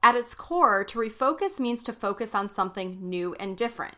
At 0.02 0.14
its 0.14 0.34
core, 0.34 0.84
to 0.84 0.98
refocus 0.98 1.60
means 1.60 1.82
to 1.82 1.92
focus 1.92 2.34
on 2.34 2.48
something 2.48 2.98
new 3.06 3.34
and 3.34 3.58
different. 3.58 3.96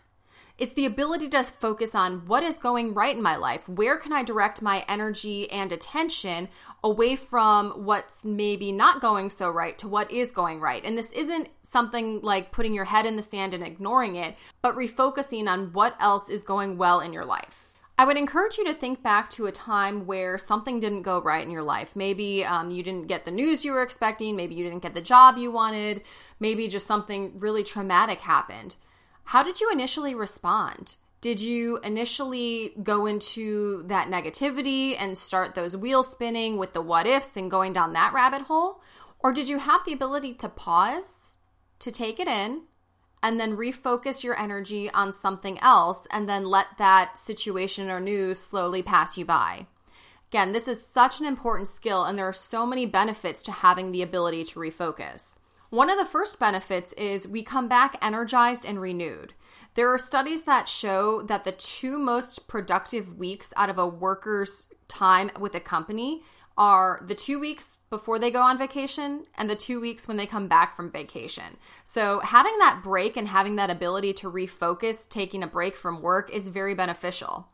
It's 0.58 0.72
the 0.72 0.86
ability 0.86 1.28
to 1.28 1.44
focus 1.44 1.94
on 1.94 2.26
what 2.26 2.42
is 2.42 2.56
going 2.56 2.92
right 2.92 3.16
in 3.16 3.22
my 3.22 3.36
life. 3.36 3.68
Where 3.68 3.96
can 3.96 4.12
I 4.12 4.24
direct 4.24 4.60
my 4.60 4.84
energy 4.88 5.48
and 5.52 5.70
attention 5.70 6.48
away 6.82 7.14
from 7.14 7.84
what's 7.84 8.24
maybe 8.24 8.72
not 8.72 9.00
going 9.00 9.30
so 9.30 9.50
right 9.50 9.78
to 9.78 9.86
what 9.86 10.10
is 10.10 10.32
going 10.32 10.58
right? 10.58 10.84
And 10.84 10.98
this 10.98 11.12
isn't 11.12 11.48
something 11.62 12.20
like 12.22 12.50
putting 12.50 12.74
your 12.74 12.86
head 12.86 13.06
in 13.06 13.14
the 13.14 13.22
sand 13.22 13.54
and 13.54 13.62
ignoring 13.62 14.16
it, 14.16 14.34
but 14.60 14.74
refocusing 14.74 15.48
on 15.48 15.72
what 15.74 15.94
else 16.00 16.28
is 16.28 16.42
going 16.42 16.76
well 16.76 16.98
in 16.98 17.12
your 17.12 17.24
life. 17.24 17.72
I 17.96 18.04
would 18.04 18.16
encourage 18.16 18.58
you 18.58 18.64
to 18.64 18.74
think 18.74 19.00
back 19.00 19.30
to 19.30 19.46
a 19.46 19.52
time 19.52 20.06
where 20.06 20.38
something 20.38 20.80
didn't 20.80 21.02
go 21.02 21.20
right 21.20 21.44
in 21.44 21.52
your 21.52 21.62
life. 21.62 21.94
Maybe 21.94 22.44
um, 22.44 22.72
you 22.72 22.82
didn't 22.82 23.06
get 23.06 23.24
the 23.24 23.30
news 23.30 23.64
you 23.64 23.70
were 23.70 23.82
expecting, 23.82 24.34
maybe 24.34 24.56
you 24.56 24.64
didn't 24.64 24.82
get 24.82 24.94
the 24.94 25.00
job 25.00 25.36
you 25.38 25.52
wanted, 25.52 26.02
maybe 26.40 26.66
just 26.66 26.86
something 26.88 27.38
really 27.38 27.62
traumatic 27.62 28.20
happened. 28.20 28.74
How 29.28 29.42
did 29.42 29.61
you 29.61 29.70
initially 29.70 30.14
respond? 30.14 30.97
Did 31.20 31.38
you 31.38 31.80
initially 31.85 32.73
go 32.82 33.04
into 33.04 33.82
that 33.87 34.08
negativity 34.08 34.97
and 34.99 35.18
start 35.18 35.54
those 35.54 35.76
wheels 35.76 36.11
spinning 36.11 36.56
with 36.56 36.73
the 36.73 36.80
what 36.80 37.06
ifs 37.06 37.37
and 37.37 37.50
going 37.50 37.75
down 37.75 37.92
that 37.92 38.14
rabbit 38.14 38.40
hole? 38.40 38.80
Or 39.18 39.35
did 39.35 39.47
you 39.47 39.58
have 39.58 39.85
the 39.85 39.92
ability 39.92 40.32
to 40.37 40.49
pause, 40.49 41.37
to 41.80 41.90
take 41.90 42.18
it 42.18 42.26
in, 42.26 42.62
and 43.23 43.38
then 43.38 43.58
refocus 43.58 44.25
your 44.25 44.40
energy 44.40 44.90
on 44.92 45.12
something 45.12 45.58
else 45.58 46.06
and 46.11 46.26
then 46.26 46.47
let 46.47 46.78
that 46.78 47.18
situation 47.18 47.90
or 47.90 48.00
news 48.00 48.38
slowly 48.38 48.82
pass 48.82 49.18
you 49.18 49.26
by? 49.26 49.66
Again, 50.30 50.52
this 50.52 50.66
is 50.66 50.87
such 50.87 51.20
an 51.20 51.26
important 51.26 51.68
skill, 51.68 52.04
and 52.04 52.18
there 52.18 52.28
are 52.28 52.32
so 52.32 52.64
many 52.64 52.87
benefits 52.87 53.42
to 53.42 53.52
having 53.52 53.92
the 53.92 54.00
ability 54.00 54.44
to 54.44 54.58
refocus. 54.58 55.38
One 55.70 55.90
of 55.90 55.98
the 55.98 56.06
first 56.06 56.38
benefits 56.38 56.94
is 56.94 57.28
we 57.28 57.42
come 57.42 57.68
back 57.68 57.98
energized 58.00 58.64
and 58.64 58.80
renewed. 58.80 59.34
There 59.75 59.92
are 59.92 59.98
studies 59.98 60.44
that 60.44 60.66
show 60.66 61.22
that 61.25 61.44
the 61.44 61.52
two 61.52 61.98
most 61.98 62.48
productive 62.48 63.18
weeks 63.18 63.52
out 63.54 63.68
of 63.68 63.76
a 63.76 63.87
worker's 63.87 64.68
time 64.88 65.30
with 65.38 65.54
a 65.54 65.60
company 65.60 66.22
are 66.56 67.04
the 67.06 67.14
two 67.14 67.38
weeks 67.38 67.76
before 67.90 68.18
they 68.18 68.30
go 68.30 68.40
on 68.40 68.56
vacation 68.56 69.26
and 69.37 69.48
the 69.48 69.54
two 69.54 69.78
weeks 69.78 70.08
when 70.08 70.16
they 70.16 70.26
come 70.26 70.48
back 70.48 70.75
from 70.75 70.90
vacation. 70.90 71.58
So, 71.84 72.20
having 72.20 72.56
that 72.58 72.80
break 72.82 73.18
and 73.18 73.28
having 73.28 73.56
that 73.56 73.70
ability 73.70 74.14
to 74.14 74.30
refocus, 74.30 75.06
taking 75.06 75.42
a 75.42 75.46
break 75.46 75.76
from 75.76 76.00
work, 76.00 76.30
is 76.30 76.48
very 76.48 76.75
beneficial. 76.75 77.46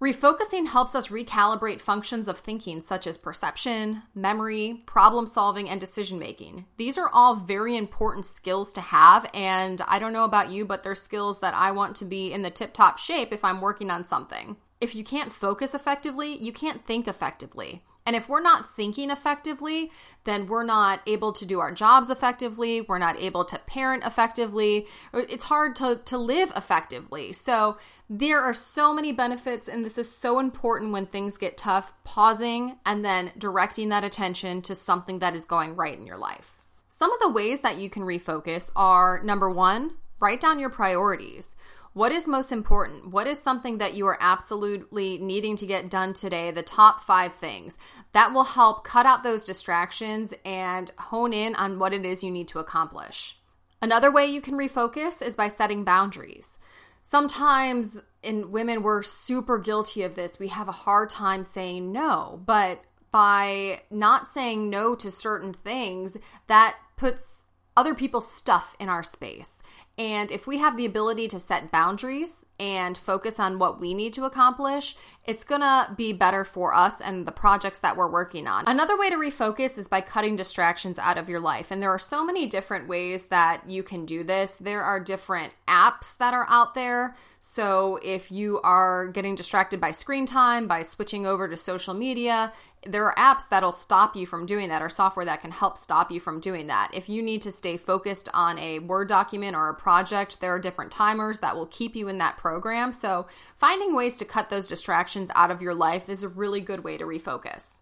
Refocusing 0.00 0.68
helps 0.68 0.94
us 0.94 1.08
recalibrate 1.08 1.80
functions 1.80 2.28
of 2.28 2.38
thinking 2.38 2.80
such 2.80 3.04
as 3.04 3.18
perception, 3.18 4.02
memory, 4.14 4.84
problem 4.86 5.26
solving, 5.26 5.68
and 5.68 5.80
decision 5.80 6.20
making. 6.20 6.66
These 6.76 6.96
are 6.96 7.10
all 7.12 7.34
very 7.34 7.76
important 7.76 8.24
skills 8.24 8.72
to 8.74 8.80
have, 8.80 9.28
and 9.34 9.80
I 9.88 9.98
don't 9.98 10.12
know 10.12 10.22
about 10.22 10.52
you, 10.52 10.64
but 10.64 10.84
they're 10.84 10.94
skills 10.94 11.40
that 11.40 11.54
I 11.54 11.72
want 11.72 11.96
to 11.96 12.04
be 12.04 12.32
in 12.32 12.42
the 12.42 12.50
tip 12.50 12.74
top 12.74 12.98
shape 12.98 13.32
if 13.32 13.44
I'm 13.44 13.60
working 13.60 13.90
on 13.90 14.04
something. 14.04 14.56
If 14.80 14.94
you 14.94 15.02
can't 15.02 15.32
focus 15.32 15.74
effectively, 15.74 16.36
you 16.36 16.52
can't 16.52 16.86
think 16.86 17.08
effectively. 17.08 17.82
And 18.08 18.16
if 18.16 18.26
we're 18.26 18.40
not 18.40 18.74
thinking 18.74 19.10
effectively, 19.10 19.92
then 20.24 20.46
we're 20.46 20.64
not 20.64 21.02
able 21.06 21.30
to 21.34 21.44
do 21.44 21.60
our 21.60 21.70
jobs 21.70 22.08
effectively. 22.08 22.80
We're 22.80 22.96
not 22.96 23.18
able 23.18 23.44
to 23.44 23.58
parent 23.58 24.02
effectively. 24.02 24.86
It's 25.12 25.44
hard 25.44 25.76
to, 25.76 26.00
to 26.06 26.16
live 26.16 26.50
effectively. 26.56 27.34
So, 27.34 27.76
there 28.08 28.40
are 28.40 28.54
so 28.54 28.94
many 28.94 29.12
benefits, 29.12 29.68
and 29.68 29.84
this 29.84 29.98
is 29.98 30.10
so 30.10 30.38
important 30.38 30.92
when 30.92 31.04
things 31.04 31.36
get 31.36 31.58
tough, 31.58 31.92
pausing 32.04 32.78
and 32.86 33.04
then 33.04 33.32
directing 33.36 33.90
that 33.90 34.04
attention 34.04 34.62
to 34.62 34.74
something 34.74 35.18
that 35.18 35.34
is 35.34 35.44
going 35.44 35.76
right 35.76 35.98
in 35.98 36.06
your 36.06 36.16
life. 36.16 36.62
Some 36.88 37.12
of 37.12 37.20
the 37.20 37.28
ways 37.28 37.60
that 37.60 37.76
you 37.76 37.90
can 37.90 38.04
refocus 38.04 38.70
are 38.74 39.20
number 39.22 39.50
one, 39.50 39.96
write 40.18 40.40
down 40.40 40.58
your 40.58 40.70
priorities. 40.70 41.56
What 41.98 42.12
is 42.12 42.28
most 42.28 42.52
important? 42.52 43.10
What 43.10 43.26
is 43.26 43.40
something 43.40 43.78
that 43.78 43.94
you 43.94 44.06
are 44.06 44.18
absolutely 44.20 45.18
needing 45.18 45.56
to 45.56 45.66
get 45.66 45.90
done 45.90 46.14
today? 46.14 46.52
The 46.52 46.62
top 46.62 47.02
five 47.02 47.34
things 47.34 47.76
that 48.12 48.32
will 48.32 48.44
help 48.44 48.84
cut 48.84 49.04
out 49.04 49.24
those 49.24 49.44
distractions 49.44 50.32
and 50.44 50.92
hone 50.96 51.32
in 51.32 51.56
on 51.56 51.80
what 51.80 51.92
it 51.92 52.06
is 52.06 52.22
you 52.22 52.30
need 52.30 52.46
to 52.48 52.60
accomplish. 52.60 53.36
Another 53.82 54.12
way 54.12 54.26
you 54.26 54.40
can 54.40 54.54
refocus 54.54 55.20
is 55.20 55.34
by 55.34 55.48
setting 55.48 55.82
boundaries 55.82 56.56
sometimes 57.02 58.00
in 58.22 58.52
women 58.52 58.84
we're 58.84 59.02
super 59.02 59.58
guilty 59.58 60.04
of 60.04 60.14
this. 60.14 60.38
We 60.38 60.46
have 60.48 60.68
a 60.68 60.72
hard 60.86 61.10
time 61.10 61.42
saying 61.42 61.90
no, 61.90 62.40
but 62.46 62.80
by 63.10 63.80
not 63.90 64.28
saying 64.28 64.70
no 64.70 64.94
to 64.94 65.10
certain 65.10 65.52
things, 65.52 66.16
that 66.46 66.76
puts 66.96 67.44
other 67.76 67.94
people's 67.94 68.30
stuff 68.30 68.76
in 68.78 68.88
our 68.88 69.02
space. 69.02 69.62
And 69.98 70.30
if 70.30 70.46
we 70.46 70.58
have 70.58 70.76
the 70.76 70.86
ability 70.86 71.26
to 71.28 71.40
set 71.40 71.72
boundaries 71.72 72.46
and 72.60 72.96
focus 72.96 73.40
on 73.40 73.58
what 73.58 73.80
we 73.80 73.94
need 73.94 74.14
to 74.14 74.24
accomplish, 74.24 74.96
it's 75.24 75.42
gonna 75.42 75.92
be 75.96 76.12
better 76.12 76.44
for 76.44 76.72
us 76.72 77.00
and 77.00 77.26
the 77.26 77.32
projects 77.32 77.80
that 77.80 77.96
we're 77.96 78.10
working 78.10 78.46
on. 78.46 78.64
Another 78.68 78.96
way 78.96 79.10
to 79.10 79.16
refocus 79.16 79.76
is 79.76 79.88
by 79.88 80.00
cutting 80.00 80.36
distractions 80.36 81.00
out 81.00 81.18
of 81.18 81.28
your 81.28 81.40
life. 81.40 81.72
And 81.72 81.82
there 81.82 81.90
are 81.90 81.98
so 81.98 82.24
many 82.24 82.46
different 82.46 82.86
ways 82.86 83.24
that 83.24 83.68
you 83.68 83.82
can 83.82 84.06
do 84.06 84.22
this. 84.22 84.52
There 84.60 84.82
are 84.82 85.00
different 85.00 85.52
apps 85.66 86.16
that 86.18 86.32
are 86.32 86.46
out 86.48 86.74
there. 86.74 87.16
So 87.40 87.98
if 88.02 88.32
you 88.32 88.60
are 88.62 89.06
getting 89.08 89.34
distracted 89.34 89.80
by 89.80 89.92
screen 89.92 90.26
time, 90.26 90.66
by 90.66 90.82
switching 90.82 91.26
over 91.26 91.48
to 91.48 91.56
social 91.56 91.94
media, 91.94 92.52
there 92.86 93.04
are 93.04 93.14
apps 93.16 93.48
that'll 93.48 93.72
stop 93.72 94.16
you 94.16 94.26
from 94.26 94.46
doing 94.46 94.68
that 94.68 94.82
or 94.82 94.88
software 94.88 95.24
that 95.24 95.40
can 95.40 95.50
help 95.50 95.78
stop 95.78 96.10
you 96.10 96.20
from 96.20 96.40
doing 96.40 96.66
that. 96.68 96.90
If 96.92 97.08
you 97.08 97.22
need 97.22 97.42
to 97.42 97.50
stay 97.50 97.76
focused 97.76 98.28
on 98.34 98.58
a 98.58 98.80
Word 98.80 99.08
document 99.08 99.56
or 99.56 99.68
a 99.68 99.74
project, 99.74 100.40
there 100.40 100.54
are 100.54 100.58
different 100.58 100.92
timers 100.92 101.38
that 101.40 101.56
will 101.56 101.66
keep 101.66 101.96
you 101.96 102.08
in 102.08 102.18
that 102.18 102.38
program. 102.38 102.92
So, 102.92 103.26
finding 103.56 103.94
ways 103.94 104.16
to 104.18 104.24
cut 104.24 104.50
those 104.50 104.68
distractions 104.68 105.30
out 105.34 105.50
of 105.50 105.62
your 105.62 105.74
life 105.74 106.08
is 106.08 106.22
a 106.22 106.28
really 106.28 106.60
good 106.60 106.84
way 106.84 106.96
to 106.98 107.04
refocus. 107.04 107.74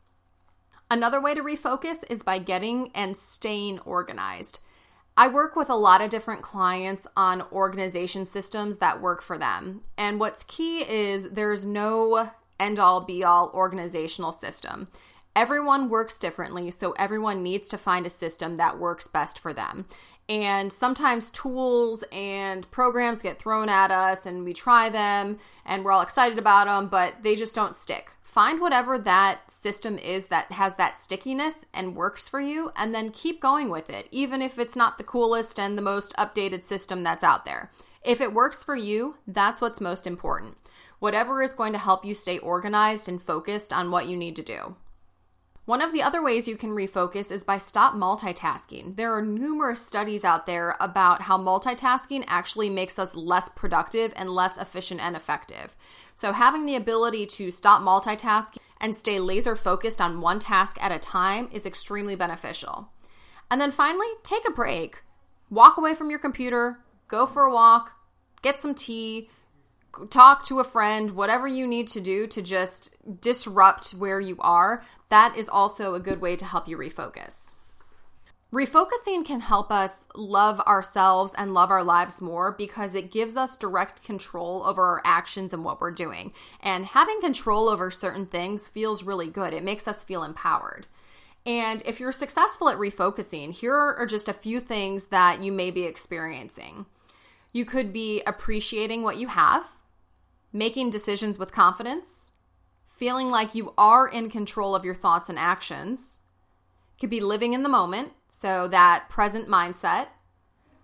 Another 0.91 1.21
way 1.21 1.35
to 1.35 1.43
refocus 1.43 2.05
is 2.09 2.23
by 2.23 2.39
getting 2.39 2.91
and 2.95 3.17
staying 3.17 3.81
organized. 3.81 4.61
I 5.19 5.29
work 5.29 5.57
with 5.57 5.71
a 5.71 5.75
lot 5.75 6.03
of 6.03 6.11
different 6.11 6.43
clients 6.43 7.07
on 7.17 7.43
organization 7.51 8.27
systems 8.27 8.79
that 8.79 9.01
work 9.01 9.23
for 9.23 9.39
them. 9.39 9.81
And 9.97 10.21
what's 10.21 10.45
key 10.45 10.81
is 10.81 11.31
there's 11.31 11.65
no 11.65 12.31
end 12.61 12.79
all 12.79 13.01
be 13.01 13.25
all 13.25 13.51
organizational 13.55 14.33
system. 14.33 14.89
Everyone 15.35 15.89
works 15.89 16.19
differently, 16.19 16.71
so 16.71 16.93
everyone 16.93 17.43
needs 17.43 17.69
to 17.71 17.79
find 17.79 18.07
a 18.07 18.11
system 18.11 18.57
that 18.57 18.79
works 18.79 19.07
best 19.07 19.39
for 19.39 19.55
them. 19.55 19.87
And 20.29 20.73
sometimes 20.73 21.31
tools 21.31 22.03
and 22.13 22.71
programs 22.71 23.23
get 23.23 23.39
thrown 23.39 23.69
at 23.69 23.91
us 23.91 24.27
and 24.27 24.45
we 24.45 24.53
try 24.53 24.91
them 24.91 25.39
and 25.65 25.85
we're 25.85 25.93
all 25.93 26.03
excited 26.03 26.39
about 26.39 26.67
them, 26.67 26.89
but 26.89 27.23
they 27.23 27.37
just 27.37 27.55
don't 27.55 27.75
stick. 27.75 28.16
Find 28.37 28.61
whatever 28.61 28.99
that 28.99 29.50
system 29.50 29.97
is 29.97 30.26
that 30.26 30.52
has 30.52 30.75
that 30.75 30.99
stickiness 30.99 31.64
and 31.73 31.97
works 31.97 32.28
for 32.28 32.38
you, 32.38 32.71
and 32.76 32.95
then 32.95 33.09
keep 33.09 33.40
going 33.40 33.71
with 33.71 33.88
it, 33.88 34.09
even 34.11 34.43
if 34.43 34.59
it's 34.59 34.76
not 34.76 34.99
the 34.99 35.05
coolest 35.05 35.59
and 35.59 35.78
the 35.78 35.81
most 35.81 36.14
updated 36.19 36.62
system 36.62 37.02
that's 37.02 37.25
out 37.25 37.47
there. 37.47 37.73
If 38.05 38.21
it 38.21 38.35
works 38.35 38.62
for 38.62 38.76
you, 38.76 39.14
that's 39.26 39.62
what's 39.62 39.81
most 39.81 40.07
important 40.07 40.59
whatever 40.99 41.43
is 41.43 41.55
going 41.55 41.73
to 41.73 41.78
help 41.78 42.05
you 42.05 42.14
stay 42.14 42.37
organized 42.38 43.09
and 43.09 43.23
focused 43.23 43.73
on 43.73 43.90
what 43.90 44.07
you 44.07 44.19
need 44.19 44.37
to 44.37 44.43
do. 44.43 44.76
One 45.64 45.83
of 45.83 45.93
the 45.93 46.02
other 46.02 46.23
ways 46.23 46.47
you 46.47 46.57
can 46.57 46.71
refocus 46.71 47.33
is 47.33 47.43
by 47.43 47.59
stop 47.59 47.95
multitasking. 47.95 48.97
There 48.97 49.12
are 49.12 49.23
numerous 49.23 49.85
studies 49.85 50.25
out 50.25 50.47
there 50.47 50.76
about 50.78 51.23
how 51.23 51.38
multitasking 51.38 52.25
actually 52.28 52.71
makes 52.71 52.99
us 52.99 53.16
less 53.16 53.49
productive 53.49 54.12
and 54.14 54.31
less 54.31 54.57
efficient 54.59 55.00
and 55.00 55.16
effective. 55.16 55.75
So, 56.17 56.33
having 56.33 56.65
the 56.65 56.77
ability 56.77 57.27
to 57.27 57.51
stop 57.51 57.83
multitasking 57.83 58.57
and 58.81 58.97
stay 58.97 59.21
laser 59.21 59.55
focused 59.55 60.01
on 60.01 60.23
one 60.23 60.39
task 60.39 60.79
at 60.81 60.91
a 60.91 60.99
time 60.99 61.51
is 61.53 61.67
extremely 61.67 62.17
beneficial. 62.17 62.89
And 63.51 63.61
then 63.61 63.71
finally, 63.71 64.07
take 64.23 64.49
a 64.49 64.51
break. 64.51 65.03
Walk 65.51 65.77
away 65.77 65.95
from 65.95 66.09
your 66.09 66.19
computer, 66.19 66.79
go 67.09 67.27
for 67.27 67.43
a 67.43 67.53
walk, 67.53 67.93
get 68.41 68.59
some 68.59 68.75
tea, 68.75 69.29
talk 70.09 70.47
to 70.47 70.59
a 70.59 70.65
friend, 70.65 71.11
whatever 71.11 71.47
you 71.47 71.67
need 71.67 71.87
to 71.89 72.01
do 72.01 72.27
to 72.29 72.41
just 72.41 72.97
disrupt 73.21 73.91
where 73.91 74.19
you 74.19 74.39
are, 74.41 74.87
that 75.11 75.37
is 75.37 75.51
also 75.51 75.93
a 75.93 76.01
good 76.01 76.23
way 76.23 76.35
to 76.35 76.47
help 76.47 76.67
you 76.67 76.79
refocus. 76.79 77.46
Refocusing 78.57 79.23
can 79.23 79.41
help 79.41 79.71
us 79.71 80.05
love 80.15 80.61
ourselves 80.61 81.35
and 81.37 81.53
love 81.53 81.71
our 81.71 81.85
lives 81.85 82.23
more 82.23 82.53
because 82.53 82.95
it 82.95 83.11
gives 83.11 83.37
us 83.37 83.55
direct 83.55 84.03
control 84.03 84.63
over 84.65 84.83
our 84.83 85.03
actions 85.05 85.53
and 85.53 85.63
what 85.63 85.79
we're 85.79 85.91
doing. 85.91 86.33
And 86.61 86.87
having 86.87 87.21
control 87.21 87.69
over 87.69 87.91
certain 87.91 88.25
things 88.25 88.67
feels 88.67 89.03
really 89.03 89.29
good. 89.29 89.53
It 89.53 89.63
makes 89.63 89.87
us 89.87 90.05
feel 90.05 90.25
empowered. 90.25 90.87
And 91.45 91.83
if 91.85 92.01
you're 92.01 92.13
successful 92.13 92.71
at 92.71 92.79
refocusing, 92.79 93.53
here 93.53 93.75
are 93.75 94.07
just 94.07 94.27
a 94.27 94.33
few 94.33 94.59
things 94.59 95.05
that 95.07 95.43
you 95.43 95.53
may 95.53 95.71
be 95.71 95.83
experiencing 95.83 96.87
You 97.53 97.67
could 97.67 97.93
be 97.93 98.23
appreciating 98.27 99.03
what 99.03 99.19
you 99.19 99.27
have, 99.27 99.67
making 100.51 100.89
decisions 100.89 101.39
with 101.39 101.53
confidence, 101.53 102.31
feeling 102.89 103.31
like 103.31 103.55
you 103.55 103.75
are 103.77 104.09
in 104.09 104.31
control 104.31 104.75
of 104.75 104.83
your 104.83 104.95
thoughts 104.95 105.29
and 105.29 105.39
actions. 105.39 106.21
Could 106.99 107.11
be 107.11 107.21
living 107.21 107.53
in 107.53 107.63
the 107.63 107.69
moment, 107.69 108.13
so 108.38 108.69
that 108.69 109.09
present 109.09 109.49
mindset. 109.49 110.09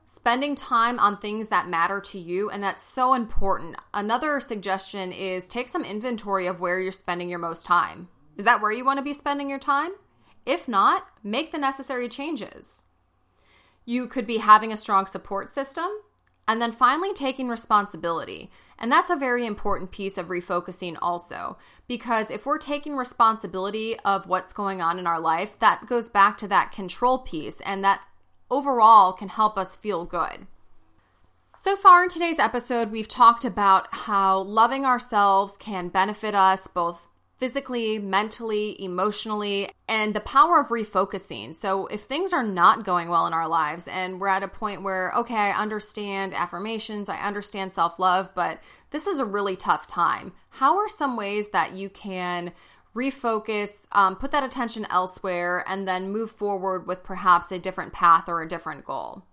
Spending 0.07 0.55
time 0.55 0.99
on 0.99 1.19
things 1.19 1.49
that 1.49 1.69
matter 1.69 2.01
to 2.01 2.19
you, 2.19 2.49
and 2.49 2.63
that's 2.63 2.83
so 2.83 3.13
important. 3.13 3.77
Another 3.93 4.41
suggestion 4.41 5.13
is 5.13 5.49
take 5.49 5.69
some 5.69 5.85
inventory 5.85 6.47
of 6.47 6.61
where 6.61 6.81
you're 6.81 6.93
spending 6.93 7.29
your 7.29 7.39
most 7.39 7.67
time. 7.67 8.09
Is 8.39 8.47
that 8.47 8.63
where 8.63 8.73
you 8.73 8.87
want 8.87 8.99
to 8.99 9.05
be 9.05 9.13
spending 9.13 9.51
your 9.51 9.59
time? 9.59 9.91
If 10.47 10.67
not, 10.67 11.07
make 11.23 11.53
the 11.53 11.59
necessary 11.59 12.09
changes. 12.09 12.85
You 13.85 14.07
could 14.07 14.27
be 14.27 14.39
having 14.39 14.73
a 14.73 14.77
strong 14.77 15.07
support 15.07 15.53
system, 15.53 15.89
and 16.49 16.61
then 16.61 16.73
finally 16.73 17.13
taking 17.13 17.49
responsibility. 17.49 18.51
And 18.83 18.91
that's 18.91 19.11
a 19.11 19.17
very 19.17 19.47
important 19.47 19.93
piece 19.93 20.19
of 20.19 20.27
refocusing, 20.27 20.99
also, 21.01 21.57
because 21.87 22.31
if 22.33 22.45
we're 22.45 22.59
taking 22.59 22.97
responsibility 22.97 23.97
of 24.01 24.27
what's 24.27 24.53
going 24.53 24.83
on 24.83 24.99
in 24.99 25.07
our 25.07 25.21
life, 25.21 25.57
that 25.61 25.87
goes 25.87 26.09
back 26.09 26.37
to 26.39 26.49
that 26.49 26.73
control 26.73 27.19
piece, 27.19 27.61
and 27.61 27.85
that 27.85 28.03
overall 28.51 29.13
can 29.13 29.29
help 29.29 29.57
us 29.57 29.77
feel 29.77 30.05
good. 30.05 30.49
So 31.57 31.77
far 31.77 32.03
in 32.03 32.09
today's 32.09 32.41
episode, 32.41 32.91
we've 32.91 33.07
talked 33.07 33.45
about 33.45 33.87
how 33.95 34.41
loving 34.41 34.85
ourselves 34.85 35.55
can 35.59 35.89
benefit 35.89 36.35
us 36.35 36.67
both 36.67 37.07
physically, 37.43 37.99
mentally, 37.99 38.81
emotionally, 38.81 39.69
and 39.89 40.15
the 40.15 40.21
power 40.21 40.61
of 40.61 40.69
refocusing. 40.69 41.53
So, 41.53 41.89
if 41.89 42.03
things 42.03 42.33
are 42.33 42.45
not 42.45 42.85
going 42.85 43.09
well 43.09 43.27
in 43.27 43.33
our 43.33 43.49
lives 43.49 43.89
and 43.89 44.21
we're 44.21 44.29
at 44.29 44.45
a 44.45 44.49
point 44.49 44.85
where, 44.85 45.11
okay, 45.17 45.35
I 45.35 45.51
understand 45.51 46.35
affirmations, 46.35 47.09
I 47.09 47.17
understand 47.17 47.73
self 47.73 47.99
love, 47.99 48.33
but 48.37 48.61
this 48.91 49.09
is 49.09 49.19
a 49.19 49.25
really 49.25 49.57
tough 49.57 49.89
time, 49.89 50.33
how 50.51 50.77
are 50.77 50.89
some 50.89 51.17
ways 51.17 51.49
that 51.49 51.73
you 51.73 51.91
can 51.91 52.53
refocus, 52.95 53.89
um, 53.91 54.15
put 54.15 54.31
that 54.31 54.45
attention 54.45 54.87
elsewhere, 54.89 55.65
and 55.67 55.89
then 55.89 56.13
move 56.13 56.31
forward 56.31 56.87
with 56.87 57.03
perhaps 57.03 57.51
a 57.51 57.59
different 57.59 57.93
path 57.93 58.29
or 58.29 58.41
a 58.41 58.49
different 58.49 58.85
goal? 58.85 59.25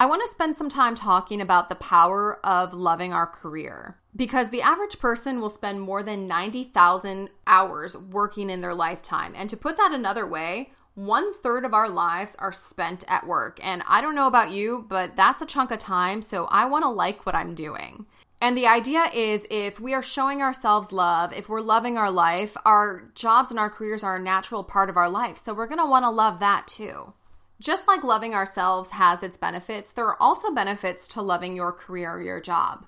I 0.00 0.06
want 0.06 0.20
to 0.22 0.34
spend 0.34 0.56
some 0.56 0.68
time 0.68 0.96
talking 0.96 1.40
about 1.40 1.68
the 1.68 1.76
power 1.76 2.44
of 2.44 2.74
loving 2.74 3.12
our 3.12 3.28
career 3.28 4.00
because 4.16 4.50
the 4.50 4.62
average 4.62 4.98
person 4.98 5.40
will 5.40 5.50
spend 5.50 5.80
more 5.80 6.02
than 6.02 6.28
90,000 6.28 7.30
hours 7.46 7.96
working 7.96 8.50
in 8.50 8.60
their 8.60 8.74
lifetime. 8.74 9.34
And 9.36 9.50
to 9.50 9.56
put 9.56 9.76
that 9.76 9.92
another 9.92 10.26
way, 10.26 10.70
one 10.94 11.34
third 11.34 11.64
of 11.64 11.74
our 11.74 11.88
lives 11.88 12.36
are 12.38 12.52
spent 12.52 13.04
at 13.08 13.26
work. 13.26 13.58
And 13.62 13.82
I 13.86 14.00
don't 14.00 14.14
know 14.14 14.28
about 14.28 14.52
you, 14.52 14.86
but 14.88 15.16
that's 15.16 15.40
a 15.40 15.46
chunk 15.46 15.72
of 15.72 15.78
time. 15.78 16.22
So 16.22 16.44
I 16.44 16.66
want 16.66 16.84
to 16.84 16.90
like 16.90 17.26
what 17.26 17.34
I'm 17.34 17.54
doing. 17.54 18.06
And 18.40 18.56
the 18.56 18.66
idea 18.66 19.10
is 19.14 19.46
if 19.50 19.80
we 19.80 19.94
are 19.94 20.02
showing 20.02 20.42
ourselves 20.42 20.92
love, 20.92 21.32
if 21.32 21.48
we're 21.48 21.60
loving 21.60 21.96
our 21.96 22.10
life, 22.10 22.56
our 22.64 23.10
jobs 23.14 23.50
and 23.50 23.58
our 23.58 23.70
careers 23.70 24.04
are 24.04 24.16
a 24.16 24.22
natural 24.22 24.62
part 24.62 24.90
of 24.90 24.96
our 24.96 25.08
life. 25.08 25.38
So 25.38 25.54
we're 25.54 25.66
want 25.66 26.04
to 26.04 26.10
love 26.10 26.40
that 26.40 26.66
too. 26.66 27.14
Just 27.58 27.88
like 27.88 28.04
loving 28.04 28.34
ourselves 28.34 28.90
has 28.90 29.22
its 29.22 29.38
benefits, 29.38 29.92
there 29.92 30.06
are 30.06 30.20
also 30.20 30.52
benefits 30.52 31.06
to 31.08 31.22
loving 31.22 31.56
your 31.56 31.72
career 31.72 32.12
or 32.12 32.22
your 32.22 32.40
job. 32.40 32.86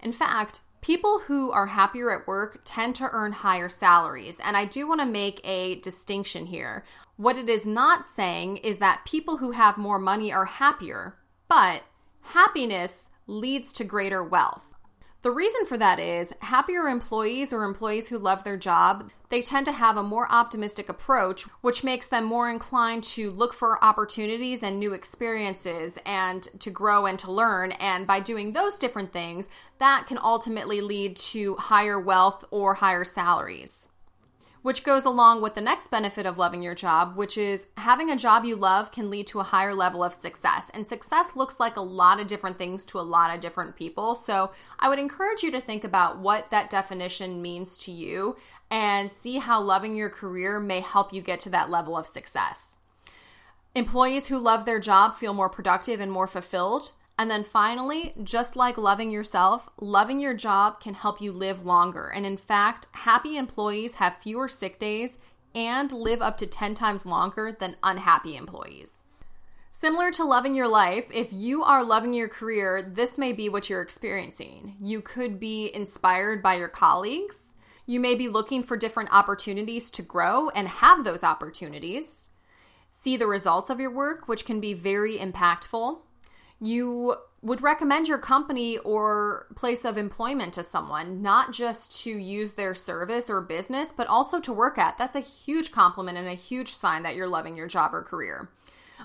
In 0.00 0.12
fact, 0.12 0.60
people 0.84 1.18
who 1.20 1.50
are 1.50 1.64
happier 1.66 2.10
at 2.10 2.26
work 2.26 2.60
tend 2.66 2.94
to 2.94 3.08
earn 3.10 3.32
higher 3.32 3.70
salaries. 3.70 4.36
And 4.44 4.54
I 4.54 4.66
do 4.66 4.86
want 4.86 5.00
to 5.00 5.06
make 5.06 5.40
a 5.42 5.76
distinction 5.76 6.44
here. 6.44 6.84
What 7.16 7.38
it 7.38 7.48
is 7.48 7.66
not 7.66 8.04
saying 8.04 8.58
is 8.58 8.76
that 8.78 9.06
people 9.06 9.38
who 9.38 9.52
have 9.52 9.78
more 9.78 9.98
money 9.98 10.30
are 10.30 10.44
happier, 10.44 11.16
but 11.48 11.84
happiness 12.20 13.08
leads 13.26 13.72
to 13.72 13.84
greater 13.84 14.22
wealth. 14.22 14.74
The 15.22 15.30
reason 15.30 15.64
for 15.64 15.78
that 15.78 15.98
is 15.98 16.34
happier 16.40 16.86
employees 16.86 17.54
or 17.54 17.64
employees 17.64 18.08
who 18.08 18.18
love 18.18 18.44
their 18.44 18.58
job, 18.58 19.08
they 19.34 19.42
tend 19.42 19.66
to 19.66 19.72
have 19.72 19.96
a 19.96 20.02
more 20.04 20.30
optimistic 20.30 20.88
approach, 20.88 21.42
which 21.60 21.82
makes 21.82 22.06
them 22.06 22.22
more 22.22 22.48
inclined 22.48 23.02
to 23.02 23.32
look 23.32 23.52
for 23.52 23.82
opportunities 23.82 24.62
and 24.62 24.78
new 24.78 24.92
experiences 24.92 25.98
and 26.06 26.46
to 26.60 26.70
grow 26.70 27.06
and 27.06 27.18
to 27.18 27.32
learn. 27.32 27.72
And 27.72 28.06
by 28.06 28.20
doing 28.20 28.52
those 28.52 28.78
different 28.78 29.12
things, 29.12 29.48
that 29.78 30.06
can 30.06 30.18
ultimately 30.22 30.80
lead 30.80 31.16
to 31.16 31.56
higher 31.56 31.98
wealth 31.98 32.44
or 32.52 32.74
higher 32.74 33.02
salaries 33.02 33.84
which 34.64 34.82
goes 34.82 35.04
along 35.04 35.42
with 35.42 35.54
the 35.54 35.60
next 35.60 35.90
benefit 35.90 36.24
of 36.24 36.38
loving 36.38 36.62
your 36.62 36.74
job, 36.74 37.18
which 37.18 37.36
is 37.36 37.66
having 37.76 38.08
a 38.08 38.16
job 38.16 38.46
you 38.46 38.56
love 38.56 38.90
can 38.90 39.10
lead 39.10 39.26
to 39.26 39.38
a 39.38 39.42
higher 39.42 39.74
level 39.74 40.02
of 40.02 40.14
success. 40.14 40.70
And 40.72 40.86
success 40.86 41.36
looks 41.36 41.60
like 41.60 41.76
a 41.76 41.82
lot 41.82 42.18
of 42.18 42.28
different 42.28 42.56
things 42.56 42.86
to 42.86 42.98
a 42.98 43.02
lot 43.02 43.34
of 43.34 43.42
different 43.42 43.76
people. 43.76 44.14
So 44.14 44.52
I 44.78 44.88
would 44.88 44.98
encourage 44.98 45.42
you 45.42 45.50
to 45.50 45.60
think 45.60 45.84
about 45.84 46.18
what 46.18 46.50
that 46.50 46.70
definition 46.70 47.42
means 47.42 47.76
to 47.76 47.92
you 47.92 48.38
and 48.70 49.10
see 49.10 49.38
how 49.38 49.60
loving 49.60 49.94
your 49.94 50.10
career 50.10 50.58
may 50.60 50.80
help 50.80 51.12
you 51.12 51.20
get 51.20 51.40
to 51.40 51.50
that 51.50 51.70
level 51.70 51.96
of 51.96 52.06
success. 52.06 52.78
Employees 53.74 54.26
who 54.26 54.38
love 54.38 54.64
their 54.64 54.78
job 54.78 55.14
feel 55.14 55.34
more 55.34 55.48
productive 55.48 56.00
and 56.00 56.10
more 56.10 56.28
fulfilled. 56.28 56.92
And 57.18 57.30
then 57.30 57.44
finally, 57.44 58.14
just 58.22 58.56
like 58.56 58.76
loving 58.76 59.10
yourself, 59.10 59.68
loving 59.80 60.18
your 60.18 60.34
job 60.34 60.80
can 60.80 60.94
help 60.94 61.20
you 61.20 61.32
live 61.32 61.64
longer. 61.64 62.08
And 62.08 62.26
in 62.26 62.36
fact, 62.36 62.88
happy 62.92 63.36
employees 63.36 63.96
have 63.96 64.16
fewer 64.16 64.48
sick 64.48 64.78
days 64.78 65.18
and 65.54 65.92
live 65.92 66.22
up 66.22 66.36
to 66.38 66.46
10 66.46 66.74
times 66.74 67.06
longer 67.06 67.56
than 67.58 67.76
unhappy 67.82 68.36
employees. 68.36 68.98
Similar 69.70 70.12
to 70.12 70.24
loving 70.24 70.54
your 70.54 70.68
life, 70.68 71.06
if 71.12 71.32
you 71.32 71.62
are 71.62 71.84
loving 71.84 72.14
your 72.14 72.28
career, 72.28 72.80
this 72.80 73.18
may 73.18 73.32
be 73.32 73.48
what 73.48 73.68
you're 73.68 73.82
experiencing. 73.82 74.76
You 74.80 75.00
could 75.00 75.38
be 75.38 75.70
inspired 75.74 76.42
by 76.42 76.54
your 76.54 76.68
colleagues. 76.68 77.44
You 77.86 78.00
may 78.00 78.14
be 78.14 78.28
looking 78.28 78.62
for 78.62 78.76
different 78.76 79.12
opportunities 79.12 79.90
to 79.90 80.02
grow 80.02 80.48
and 80.50 80.68
have 80.68 81.04
those 81.04 81.22
opportunities. 81.22 82.30
See 82.90 83.16
the 83.16 83.26
results 83.26 83.70
of 83.70 83.80
your 83.80 83.90
work, 83.90 84.28
which 84.28 84.44
can 84.44 84.60
be 84.60 84.72
very 84.74 85.18
impactful 85.18 85.98
you 86.60 87.14
would 87.42 87.62
recommend 87.62 88.08
your 88.08 88.18
company 88.18 88.78
or 88.78 89.46
place 89.54 89.84
of 89.84 89.98
employment 89.98 90.54
to 90.54 90.62
someone, 90.62 91.20
not 91.20 91.52
just 91.52 92.02
to 92.02 92.10
use 92.10 92.52
their 92.52 92.74
service 92.74 93.28
or 93.28 93.42
business, 93.42 93.92
but 93.94 94.06
also 94.06 94.40
to 94.40 94.52
work 94.52 94.78
at. 94.78 94.96
That's 94.96 95.16
a 95.16 95.20
huge 95.20 95.70
compliment 95.70 96.16
and 96.16 96.28
a 96.28 96.34
huge 96.34 96.72
sign 96.74 97.02
that 97.02 97.16
you're 97.16 97.28
loving 97.28 97.56
your 97.56 97.68
job 97.68 97.94
or 97.94 98.02
career. 98.02 98.50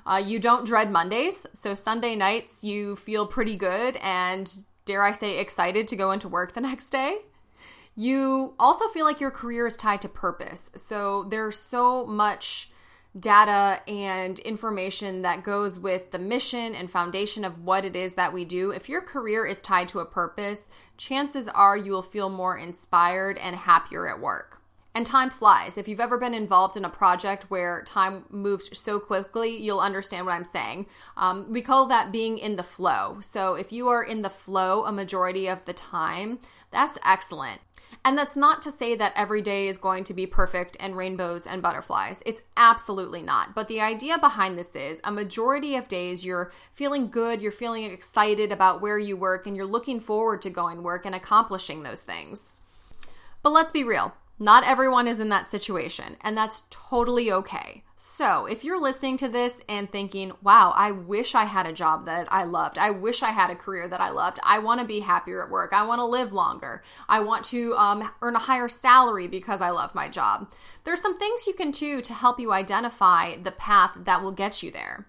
Uh, 0.06 0.22
you 0.26 0.40
don't 0.40 0.66
dread 0.66 0.90
Mondays, 0.90 1.46
so 1.52 1.76
Sunday 1.76 2.16
nights 2.16 2.64
you 2.64 2.96
feel 2.96 3.28
pretty 3.28 3.58
good 3.58 3.98
and, 3.98 4.50
dare 4.86 5.04
I 5.04 5.12
say, 5.12 5.40
excited 5.40 5.90
to 5.90 5.98
go 5.98 6.12
into 6.12 6.30
work 6.30 6.54
the 6.54 6.62
next 6.70 6.92
day. 6.92 7.18
You 7.96 8.54
also 8.60 8.88
feel 8.90 9.06
like 9.06 9.20
your 9.20 9.32
career 9.32 9.68
is 9.68 9.76
tied 9.76 10.02
to 10.04 10.10
purpose. 10.10 10.72
So 10.76 11.26
there's 11.30 11.58
so 11.58 12.06
much 12.06 12.70
data 13.20 13.82
and 13.88 14.38
information 14.40 15.24
that 15.24 15.44
goes 15.44 15.80
with 15.80 16.12
the 16.12 16.20
mission 16.20 16.76
and 16.76 16.90
foundation 16.90 17.44
of 17.44 17.64
what 17.64 17.86
it 17.86 17.96
is 17.96 18.14
that 18.14 18.34
we 18.34 18.46
do, 18.46 18.72
if 18.72 18.88
your 18.88 19.02
career 19.02 19.46
is 19.46 19.62
tied 19.62 19.88
to 19.90 20.00
a 20.00 20.06
purpose, 20.06 20.68
chances 20.98 21.48
are 21.48 21.76
you 21.76 21.92
will 21.92 22.04
feel 22.04 22.30
more 22.30 22.58
inspired 22.58 23.38
and 23.40 23.56
happier 23.56 24.08
at 24.08 24.20
work. 24.20 24.62
And 24.96 25.06
time 25.06 25.30
flies. 25.30 25.78
If 25.78 25.88
you've 25.88 26.00
ever 26.00 26.18
been 26.18 26.34
involved 26.34 26.76
in 26.76 26.84
a 26.84 26.90
project 26.90 27.46
where 27.50 27.84
time 27.84 28.26
moves 28.30 28.76
so 28.78 29.00
quickly, 29.00 29.56
you'll 29.56 29.80
understand 29.80 30.26
what 30.26 30.34
I'm 30.34 30.46
saying. 30.46 30.88
Um, 31.16 31.52
we 31.52 31.62
call 31.62 31.86
that 31.88 32.12
being 32.12 32.38
in 32.38 32.56
the 32.56 32.64
flow. 32.64 33.20
So 33.22 33.54
if 33.54 33.72
you 33.72 33.88
are 33.88 34.04
in 34.04 34.24
the 34.24 34.30
flow 34.30 34.86
a 34.86 34.92
majority 34.92 35.48
of 35.48 35.64
the 35.66 35.74
time, 35.74 36.40
that's 36.72 36.98
excellent. 37.06 37.62
And 38.06 38.18
that's 38.18 38.38
not 38.38 38.62
to 38.62 38.72
say 38.72 38.96
that 38.96 39.14
every 39.16 39.42
day 39.42 39.68
is 39.68 39.78
going 39.78 40.06
to 40.06 40.14
be 40.14 40.26
perfect 40.26 40.78
and 40.80 40.96
rainbows 40.96 41.46
and 41.46 41.62
butterflies. 41.62 42.24
It's 42.26 42.42
absolutely 42.56 43.22
not. 43.22 43.54
But 43.54 43.68
the 43.68 43.82
idea 43.82 44.18
behind 44.18 44.58
this 44.58 44.76
is 44.76 45.00
a 45.04 45.12
majority 45.12 45.76
of 45.76 45.90
days 45.90 46.26
you're 46.26 46.52
feeling 46.74 47.10
good, 47.10 47.42
you're 47.42 47.52
feeling 47.52 47.84
excited 47.86 48.52
about 48.52 48.82
where 48.82 48.98
you 48.98 49.18
work, 49.18 49.48
and 49.48 49.56
you're 49.56 49.66
looking 49.66 50.00
forward 50.00 50.42
to 50.44 50.50
going 50.50 50.82
work 50.82 51.06
and 51.06 51.14
accomplishing 51.14 51.84
those 51.84 52.02
things. 52.02 52.54
But 53.44 53.52
let's 53.52 53.72
be 53.72 53.84
real. 53.84 54.14
Not 54.42 54.64
everyone 54.64 55.06
is 55.06 55.20
in 55.20 55.28
that 55.30 55.50
situation, 55.50 56.16
and 56.22 56.38
that's 56.38 56.64
totally 56.70 57.30
okay. 57.30 57.84
So, 57.98 58.46
if 58.46 58.64
you're 58.64 58.80
listening 58.80 59.18
to 59.18 59.28
this 59.28 59.62
and 59.68 59.92
thinking, 59.92 60.32
wow, 60.42 60.74
I 60.74 60.92
wish 60.92 61.36
I 61.36 61.44
had 61.44 61.68
a 61.68 61.74
job 61.74 62.06
that 62.06 62.32
I 62.32 62.46
loved, 62.46 62.78
I 62.78 62.92
wish 62.92 63.22
I 63.22 63.32
had 63.32 63.50
a 63.50 63.56
career 63.56 63.90
that 63.90 64.00
I 64.00 64.12
loved, 64.12 64.40
I 64.42 64.60
want 64.60 64.80
to 64.80 64.88
be 64.88 65.02
happier 65.02 65.44
at 65.44 65.50
work, 65.50 65.74
I 65.74 65.84
want 65.86 66.00
to 66.00 66.06
live 66.06 66.32
longer, 66.32 66.82
I 67.10 67.20
want 67.20 67.44
to 67.48 67.76
um, 67.76 68.10
earn 68.22 68.38
a 68.38 68.40
higher 68.40 68.70
salary 68.70 69.28
because 69.28 69.60
I 69.60 69.72
love 69.72 69.94
my 69.94 70.08
job, 70.08 70.50
there's 70.86 71.02
some 71.02 71.18
things 71.18 71.46
you 71.46 71.54
can 71.54 71.72
do 71.72 72.02
to 72.02 72.14
help 72.14 72.40
you 72.40 72.54
identify 72.54 73.36
the 73.36 73.52
path 73.52 73.98
that 74.06 74.22
will 74.22 74.32
get 74.32 74.64
you 74.64 74.72
there. 74.72 75.06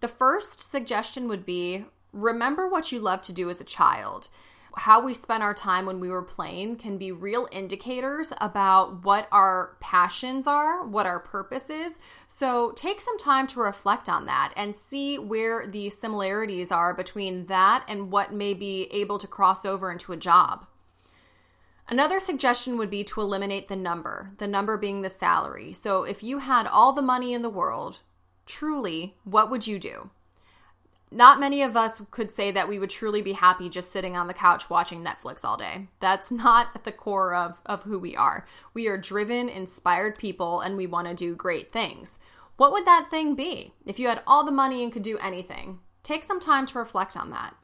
The 0.00 0.08
first 0.08 0.70
suggestion 0.70 1.28
would 1.28 1.46
be 1.46 1.86
remember 2.12 2.68
what 2.68 2.92
you 2.92 2.98
loved 2.98 3.24
to 3.24 3.32
do 3.32 3.48
as 3.48 3.62
a 3.62 3.64
child. 3.64 4.28
How 4.76 5.02
we 5.02 5.14
spend 5.14 5.42
our 5.42 5.54
time 5.54 5.86
when 5.86 6.00
we 6.00 6.10
were 6.10 6.22
playing 6.22 6.76
can 6.76 6.98
be 6.98 7.10
real 7.10 7.48
indicators 7.50 8.30
about 8.42 9.04
what 9.04 9.26
our 9.32 9.76
passions 9.80 10.46
are, 10.46 10.84
what 10.86 11.06
our 11.06 11.18
purpose 11.18 11.70
is. 11.70 11.94
So 12.26 12.72
take 12.72 13.00
some 13.00 13.16
time 13.18 13.46
to 13.48 13.60
reflect 13.60 14.10
on 14.10 14.26
that 14.26 14.52
and 14.54 14.76
see 14.76 15.18
where 15.18 15.66
the 15.66 15.88
similarities 15.88 16.70
are 16.70 16.92
between 16.92 17.46
that 17.46 17.84
and 17.88 18.12
what 18.12 18.34
may 18.34 18.52
be 18.52 18.84
able 18.92 19.18
to 19.18 19.26
cross 19.26 19.64
over 19.64 19.90
into 19.90 20.12
a 20.12 20.16
job. 20.16 20.66
Another 21.88 22.20
suggestion 22.20 22.76
would 22.76 22.90
be 22.90 23.02
to 23.04 23.22
eliminate 23.22 23.68
the 23.68 23.76
number, 23.76 24.32
the 24.36 24.46
number 24.46 24.76
being 24.76 25.00
the 25.00 25.08
salary. 25.08 25.72
So 25.72 26.02
if 26.02 26.22
you 26.22 26.40
had 26.40 26.66
all 26.66 26.92
the 26.92 27.00
money 27.00 27.32
in 27.32 27.40
the 27.42 27.48
world, 27.48 28.00
truly, 28.44 29.14
what 29.24 29.50
would 29.50 29.66
you 29.66 29.78
do? 29.78 30.10
Not 31.10 31.38
many 31.38 31.62
of 31.62 31.76
us 31.76 32.02
could 32.10 32.32
say 32.32 32.50
that 32.50 32.68
we 32.68 32.78
would 32.78 32.90
truly 32.90 33.22
be 33.22 33.32
happy 33.32 33.68
just 33.68 33.92
sitting 33.92 34.16
on 34.16 34.26
the 34.26 34.34
couch 34.34 34.68
watching 34.68 35.04
Netflix 35.04 35.44
all 35.44 35.56
day. 35.56 35.88
That's 36.00 36.30
not 36.30 36.68
at 36.74 36.84
the 36.84 36.92
core 36.92 37.34
of, 37.34 37.60
of 37.64 37.84
who 37.84 37.98
we 37.98 38.16
are. 38.16 38.44
We 38.74 38.88
are 38.88 38.98
driven, 38.98 39.48
inspired 39.48 40.18
people, 40.18 40.60
and 40.60 40.76
we 40.76 40.86
want 40.86 41.06
to 41.06 41.14
do 41.14 41.36
great 41.36 41.72
things. 41.72 42.18
What 42.56 42.72
would 42.72 42.86
that 42.86 43.08
thing 43.10 43.34
be 43.34 43.72
if 43.84 43.98
you 43.98 44.08
had 44.08 44.22
all 44.26 44.44
the 44.44 44.50
money 44.50 44.82
and 44.82 44.92
could 44.92 45.02
do 45.02 45.18
anything? 45.18 45.78
Take 46.02 46.24
some 46.24 46.40
time 46.40 46.66
to 46.66 46.78
reflect 46.78 47.16
on 47.16 47.30
that. 47.30 47.54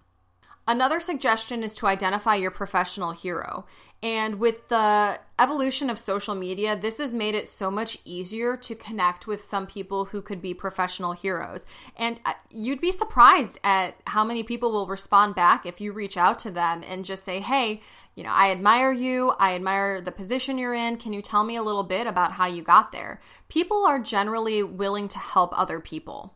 Another 0.69 1.01
suggestion 1.01 1.65
is 1.65 1.75
to 1.77 1.87
identify 1.87 2.37
your 2.37 2.53
professional 2.53 3.11
hero. 3.11 3.67
And 4.03 4.41
with 4.41 4.69
the 4.69 5.21
evolution 5.39 5.89
of 5.89 5.99
social 5.99 6.35
media, 6.35 6.77
this 6.77 6.99
has 6.99 7.15
made 7.15 7.37
it 7.37 7.47
so 7.47 7.71
much 7.71 7.99
easier 8.05 8.57
to 8.57 8.75
connect 8.75 9.29
with 9.29 9.41
some 9.41 9.67
people 9.67 10.07
who 10.07 10.21
could 10.21 10.43
be 10.43 10.55
professional 10.55 11.13
heroes. 11.13 11.65
And 11.97 12.19
uh, 12.25 12.33
you'd 12.51 12.81
be 12.81 12.91
surprised 12.91 13.61
at 13.63 13.95
how 14.09 14.25
many 14.25 14.43
people 14.43 14.73
will 14.73 14.89
respond 14.89 15.37
back 15.37 15.67
if 15.67 15.81
you 15.81 15.93
reach 15.93 16.17
out 16.17 16.41
to 16.41 16.51
them 16.51 16.83
and 16.85 17.05
just 17.05 17.23
say, 17.23 17.39
hey, 17.39 17.81
you 18.17 18.25
know, 18.25 18.33
I 18.33 18.51
admire 18.51 18.93
you. 18.93 19.31
I 19.39 19.55
admire 19.55 20.01
the 20.01 20.13
position 20.13 20.59
you're 20.59 20.75
in. 20.75 20.97
Can 20.97 21.13
you 21.13 21.23
tell 21.23 21.45
me 21.45 21.57
a 21.57 21.63
little 21.63 21.85
bit 21.85 22.09
about 22.09 22.33
how 22.33 22.47
you 22.47 22.63
got 22.63 22.91
there? 22.91 23.21
People 23.49 23.87
are 23.87 24.01
generally 24.01 24.65
willing 24.65 25.09
to 25.09 25.19
help 25.19 25.59
other 25.59 25.79
people. 25.79 26.35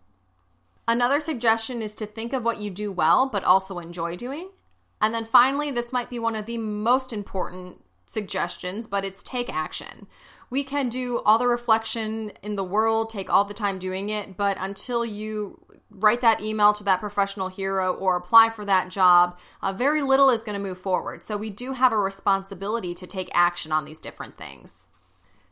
Another 0.88 1.20
suggestion 1.20 1.82
is 1.82 1.96
to 1.96 2.06
think 2.06 2.32
of 2.32 2.44
what 2.44 2.60
you 2.60 2.70
do 2.70 2.92
well, 2.92 3.28
but 3.28 3.42
also 3.42 3.80
enjoy 3.80 4.14
doing. 4.14 4.50
And 5.00 5.14
then 5.14 5.24
finally, 5.24 5.70
this 5.70 5.92
might 5.92 6.10
be 6.10 6.18
one 6.18 6.36
of 6.36 6.46
the 6.46 6.58
most 6.58 7.12
important 7.12 7.82
suggestions, 8.06 8.86
but 8.86 9.04
it's 9.04 9.22
take 9.22 9.52
action. 9.52 10.06
We 10.48 10.62
can 10.62 10.88
do 10.88 11.20
all 11.24 11.38
the 11.38 11.48
reflection 11.48 12.32
in 12.42 12.56
the 12.56 12.64
world, 12.64 13.10
take 13.10 13.28
all 13.28 13.44
the 13.44 13.54
time 13.54 13.78
doing 13.78 14.10
it, 14.10 14.36
but 14.36 14.56
until 14.60 15.04
you 15.04 15.60
write 15.90 16.20
that 16.20 16.40
email 16.40 16.72
to 16.74 16.84
that 16.84 17.00
professional 17.00 17.48
hero 17.48 17.94
or 17.94 18.16
apply 18.16 18.50
for 18.50 18.64
that 18.64 18.88
job, 18.90 19.38
uh, 19.62 19.72
very 19.72 20.02
little 20.02 20.30
is 20.30 20.42
going 20.42 20.58
to 20.58 20.62
move 20.62 20.78
forward. 20.78 21.24
So 21.24 21.36
we 21.36 21.50
do 21.50 21.72
have 21.72 21.92
a 21.92 21.98
responsibility 21.98 22.94
to 22.94 23.06
take 23.06 23.30
action 23.32 23.72
on 23.72 23.84
these 23.84 24.00
different 24.00 24.36
things. 24.36 24.85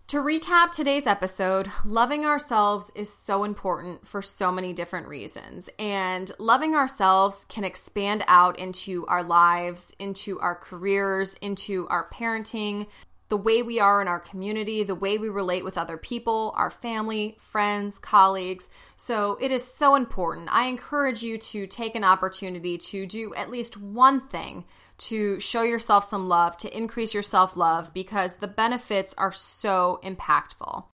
To 0.09 0.19
recap 0.19 0.71
today's 0.71 1.07
episode, 1.07 1.71
loving 1.83 2.27
ourselves 2.27 2.93
is 2.95 3.11
so 3.11 3.43
important 3.43 4.07
for 4.07 4.21
so 4.21 4.53
many 4.53 4.75
different 4.75 5.09
reasons. 5.09 5.71
And 5.79 6.31
loving 6.39 6.75
ourselves 6.75 7.47
can 7.47 7.65
expand 7.65 8.23
out 8.29 8.59
into 8.59 9.07
our 9.07 9.23
lives, 9.25 9.95
into 9.99 10.39
our 10.41 10.57
careers, 10.57 11.37
into 11.41 11.89
our 11.89 12.11
parenting, 12.11 12.87
the 13.31 13.39
way 13.39 13.63
we 13.63 13.81
are 13.81 14.03
in 14.03 14.07
our 14.07 14.21
community, 14.21 14.83
the 14.83 14.95
way 14.95 15.17
we 15.17 15.31
relate 15.31 15.65
with 15.65 15.79
other 15.79 15.97
people, 15.97 16.53
our 16.55 16.71
family, 16.71 17.39
friends, 17.41 17.99
colleagues. 17.99 18.69
So 18.97 19.39
it 19.41 19.51
is 19.51 19.65
so 19.65 19.95
important. 19.95 20.51
I 20.53 20.67
encourage 20.67 21.23
you 21.23 21.39
to 21.39 21.67
take 21.67 21.95
an 21.95 22.05
opportunity 22.05 22.77
to 22.77 23.07
do 23.07 23.35
at 23.35 23.51
least 23.51 23.79
one 23.79 24.21
thing 24.21 24.67
to 24.99 25.39
show 25.41 25.63
yourself 25.63 26.09
some 26.09 26.29
love, 26.29 26.57
to 26.59 26.77
increase 26.77 27.15
your 27.15 27.23
self 27.23 27.57
love, 27.57 27.93
because 27.93 28.35
the 28.35 28.49
benefits 28.49 29.15
are 29.19 29.33
so 29.33 30.01
impactful. 30.03 30.85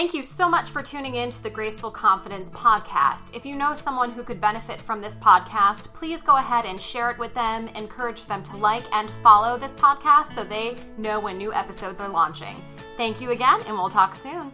Thank 0.00 0.14
you 0.14 0.22
so 0.22 0.48
much 0.48 0.70
for 0.70 0.82
tuning 0.82 1.16
in 1.16 1.28
to 1.28 1.42
the 1.42 1.50
Graceful 1.50 1.90
Confidence 1.90 2.48
podcast. 2.48 3.36
If 3.36 3.44
you 3.44 3.54
know 3.54 3.74
someone 3.74 4.10
who 4.10 4.22
could 4.22 4.40
benefit 4.40 4.80
from 4.80 5.02
this 5.02 5.16
podcast, 5.16 5.92
please 5.92 6.22
go 6.22 6.36
ahead 6.36 6.64
and 6.64 6.80
share 6.80 7.10
it 7.10 7.18
with 7.18 7.34
them. 7.34 7.68
Encourage 7.76 8.24
them 8.24 8.42
to 8.44 8.56
like 8.56 8.84
and 8.94 9.10
follow 9.22 9.58
this 9.58 9.72
podcast 9.72 10.34
so 10.34 10.42
they 10.42 10.76
know 10.96 11.20
when 11.20 11.36
new 11.36 11.52
episodes 11.52 12.00
are 12.00 12.08
launching. 12.08 12.56
Thank 12.96 13.20
you 13.20 13.32
again, 13.32 13.60
and 13.66 13.76
we'll 13.76 13.90
talk 13.90 14.14
soon. 14.14 14.52